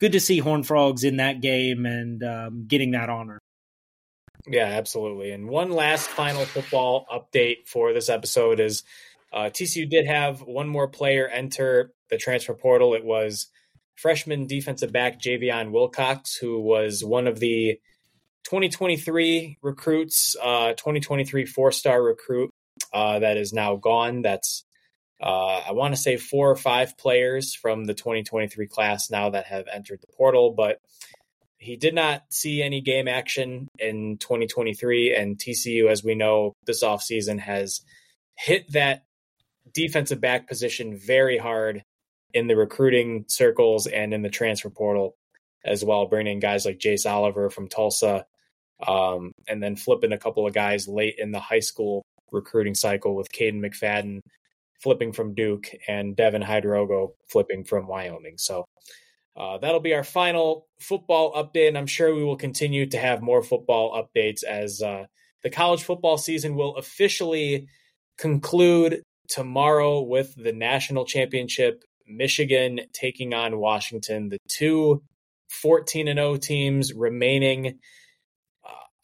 [0.00, 3.38] good to see Horn Frogs in that game and um, getting that honor.
[4.46, 5.30] Yeah, absolutely.
[5.30, 8.82] And one last final football update for this episode is
[9.32, 12.94] uh, TCU did have one more player enter the transfer portal.
[12.94, 13.48] It was
[13.96, 17.80] freshman defensive back Javion Wilcox, who was one of the
[18.44, 22.50] 2023 recruits, uh, 2023 four star recruit
[22.92, 24.22] uh, that is now gone.
[24.22, 24.64] That's
[25.24, 29.46] uh, I want to say four or five players from the 2023 class now that
[29.46, 30.80] have entered the portal, but
[31.56, 35.14] he did not see any game action in 2023.
[35.14, 37.80] And TCU, as we know, this offseason has
[38.36, 39.04] hit that
[39.72, 41.82] defensive back position very hard
[42.34, 45.16] in the recruiting circles and in the transfer portal
[45.64, 48.26] as well, bringing guys like Jace Oliver from Tulsa,
[48.86, 53.16] um, and then flipping a couple of guys late in the high school recruiting cycle
[53.16, 54.20] with Caden McFadden
[54.84, 58.38] flipping from Duke and Devin Hydrogo flipping from Wyoming.
[58.38, 58.64] So
[59.36, 63.20] uh, that'll be our final football update, and I'm sure we will continue to have
[63.20, 65.06] more football updates as uh,
[65.42, 67.66] the college football season will officially
[68.16, 71.82] conclude tomorrow with the national championship.
[72.06, 75.02] Michigan taking on Washington, the two
[75.48, 77.78] 14 and 0 teams remaining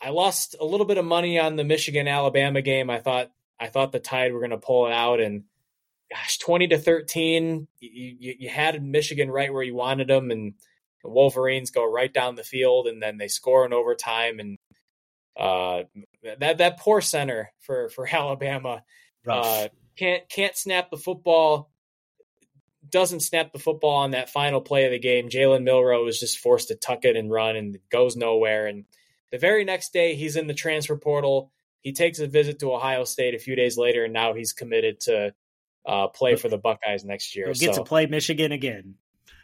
[0.00, 2.88] I lost a little bit of money on the Michigan Alabama game.
[2.88, 5.44] I thought I thought the Tide were going to pull it out, and
[6.12, 10.54] gosh, twenty to thirteen, you, you, you had Michigan right where you wanted them, and
[11.02, 14.58] the Wolverines go right down the field, and then they score in overtime, and
[15.38, 15.84] uh,
[16.38, 18.82] that that poor center for for Alabama
[19.28, 21.70] uh, can't can't snap the football.
[22.88, 25.28] Doesn't snap the football on that final play of the game.
[25.28, 28.66] Jalen Milroe is just forced to tuck it and run, and goes nowhere.
[28.66, 28.84] And
[29.30, 31.52] the very next day, he's in the transfer portal.
[31.82, 35.00] He takes a visit to Ohio State a few days later, and now he's committed
[35.00, 35.34] to
[35.90, 37.46] uh, play for the Buckeyes next year.
[37.46, 38.94] He'll get so, to play Michigan again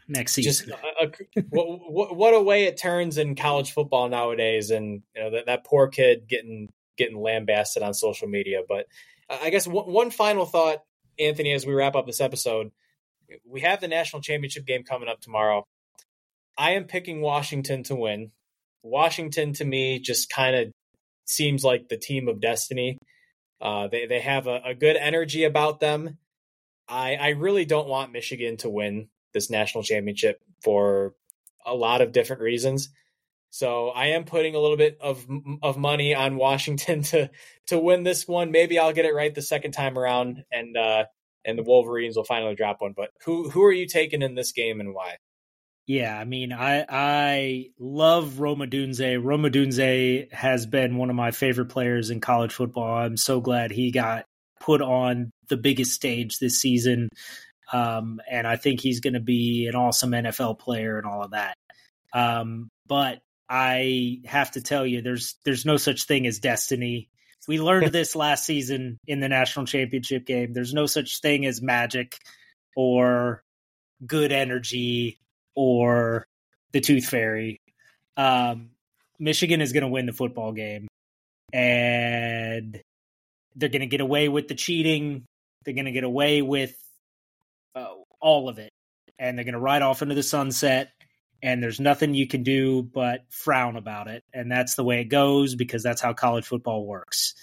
[0.07, 0.69] next season.
[0.69, 5.23] Just a, a, what, what a way it turns in college football nowadays, and you
[5.23, 8.61] know that, that poor kid getting getting lambasted on social media.
[8.67, 8.85] But
[9.29, 10.79] I guess one, one final thought,
[11.19, 12.71] Anthony, as we wrap up this episode,
[13.45, 15.65] we have the national championship game coming up tomorrow.
[16.57, 18.31] I am picking Washington to win.
[18.83, 20.71] Washington to me just kind of
[21.25, 22.97] seems like the team of destiny.
[23.59, 26.19] Uh, they they have a, a, good energy about them.
[26.87, 31.13] I I really don't want Michigan to win this national championship for
[31.65, 32.89] a lot of different reasons.
[33.49, 35.25] So I am putting a little bit of
[35.61, 37.29] of money on Washington to
[37.67, 38.51] to win this one.
[38.51, 41.05] Maybe I'll get it right the second time around, and uh,
[41.45, 42.93] and the Wolverines will finally drop one.
[42.95, 45.17] But who who are you taking in this game and why?
[45.85, 49.23] Yeah, I mean, I I love Rome Odunze.
[49.23, 52.97] Rome Odunze has been one of my favorite players in college football.
[52.97, 54.25] I'm so glad he got
[54.59, 57.09] put on the biggest stage this season.
[57.71, 61.31] Um, and I think he's going to be an awesome NFL player and all of
[61.31, 61.55] that.
[62.13, 67.09] Um, but I have to tell you, there's there's no such thing as destiny.
[67.47, 70.53] We learned this last season in the national championship game.
[70.53, 72.17] There's no such thing as magic
[72.75, 73.43] or
[74.05, 75.19] good energy
[75.55, 76.25] or
[76.71, 77.59] the tooth fairy.
[78.15, 78.71] Um,
[79.19, 80.87] Michigan is going to win the football game,
[81.53, 82.81] and
[83.57, 85.25] they're going to get away with the cheating.
[85.65, 86.75] They're going to get away with
[87.75, 87.87] uh,
[88.21, 88.69] all of it,
[89.19, 90.91] and they're going to ride off into the sunset.
[91.43, 95.05] And there's nothing you can do but frown about it, and that's the way it
[95.05, 97.35] goes because that's how college football works.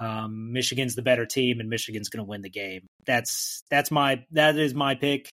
[0.00, 2.86] Um, Michigan's the better team, and Michigan's going to win the game.
[3.06, 5.30] That's that's my that is my pick,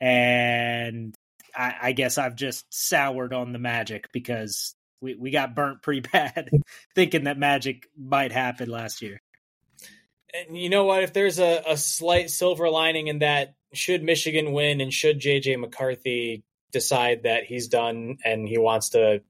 [0.00, 1.14] and
[1.56, 6.00] I, I guess I've just soured on the Magic because we, we got burnt pretty
[6.12, 6.50] bad
[6.94, 9.20] thinking that Magic might happen last year
[10.36, 11.02] and you know what?
[11.02, 15.58] If there's a, a slight silver lining in that, should Michigan win and should JJ
[15.58, 19.22] McCarthy decide that he's done and he wants to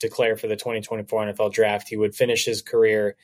[0.00, 3.16] declare for the 2024 NFL draft, he would finish his career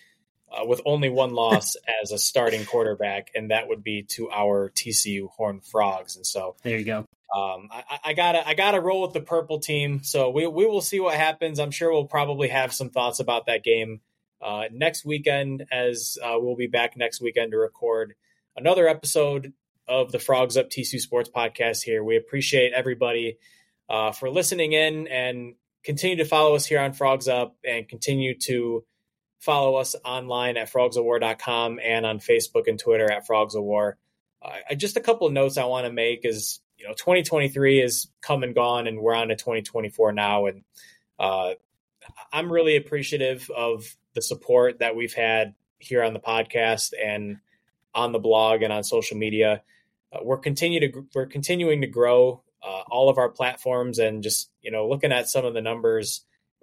[0.50, 4.70] uh, with only one loss as a starting quarterback, and that would be to our
[4.70, 6.16] TCU Horned Frogs.
[6.16, 7.06] And so there you go.
[7.34, 10.02] Um, I, I, gotta I gotta roll with the purple team.
[10.02, 11.58] So we we will see what happens.
[11.58, 14.00] I'm sure we'll probably have some thoughts about that game
[14.42, 18.14] uh, next weekend, as uh, we'll be back next weekend to record
[18.56, 19.52] another episode
[19.88, 22.04] of the Frogs Up TCU Sports Podcast here.
[22.04, 23.38] We appreciate everybody
[23.88, 25.54] uh, for listening in and
[25.84, 28.84] continue to follow us here on Frogs Up and continue to
[29.40, 33.98] follow us online at frogsofwar.com and on Facebook and Twitter at Frogs of War.
[34.40, 38.08] Uh, just a couple of notes I want to make is, you know, 2023 is
[38.20, 40.46] come and gone and we're on to 2024 now.
[40.46, 40.64] And
[41.16, 41.52] uh,
[42.32, 47.38] I'm really appreciative of the support that we've had here on the podcast and
[47.94, 49.62] on the blog and on social media.
[50.12, 54.50] Uh, we're continue to we're continuing to grow uh, all of our platforms and just
[54.60, 56.22] you know looking at some of the numbers,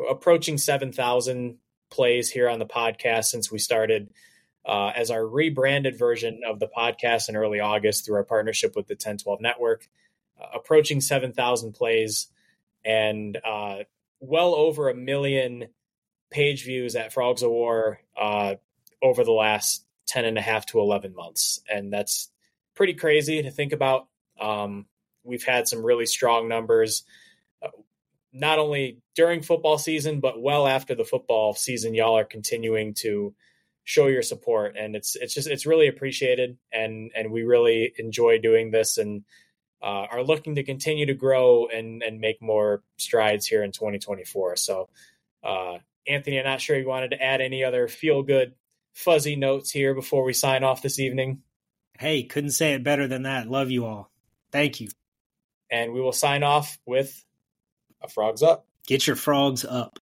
[0.09, 1.57] approaching seven thousand
[1.89, 4.09] plays here on the podcast since we started
[4.65, 8.87] uh, as our rebranded version of the podcast in early August through our partnership with
[8.87, 9.87] the 1012 Network,
[10.53, 12.27] approaching seven thousand plays
[12.85, 13.79] and uh,
[14.19, 15.67] well over a million
[16.31, 18.55] page views at Frogs of War uh,
[19.01, 21.61] over the last 10 and a half to 11 months.
[21.71, 22.29] And that's
[22.75, 24.07] pretty crazy to think about.
[24.39, 24.85] Um,
[25.23, 27.03] we've had some really strong numbers,
[27.61, 27.69] uh,
[28.31, 31.93] not only during football season, but well after the football season.
[31.93, 33.33] Y'all are continuing to
[33.85, 38.37] show your support and it's it's just it's really appreciated and and we really enjoy
[38.37, 39.23] doing this and
[39.81, 44.55] uh, are looking to continue to grow and and make more strides here in 2024
[44.55, 44.89] so
[45.43, 45.77] uh,
[46.09, 48.53] Anthony, I'm not sure you wanted to add any other feel good,
[48.93, 51.43] fuzzy notes here before we sign off this evening.
[51.97, 53.49] Hey, couldn't say it better than that.
[53.49, 54.09] Love you all.
[54.51, 54.89] Thank you.
[55.69, 57.23] And we will sign off with
[58.01, 58.65] a frogs up.
[58.87, 59.99] Get your frogs up.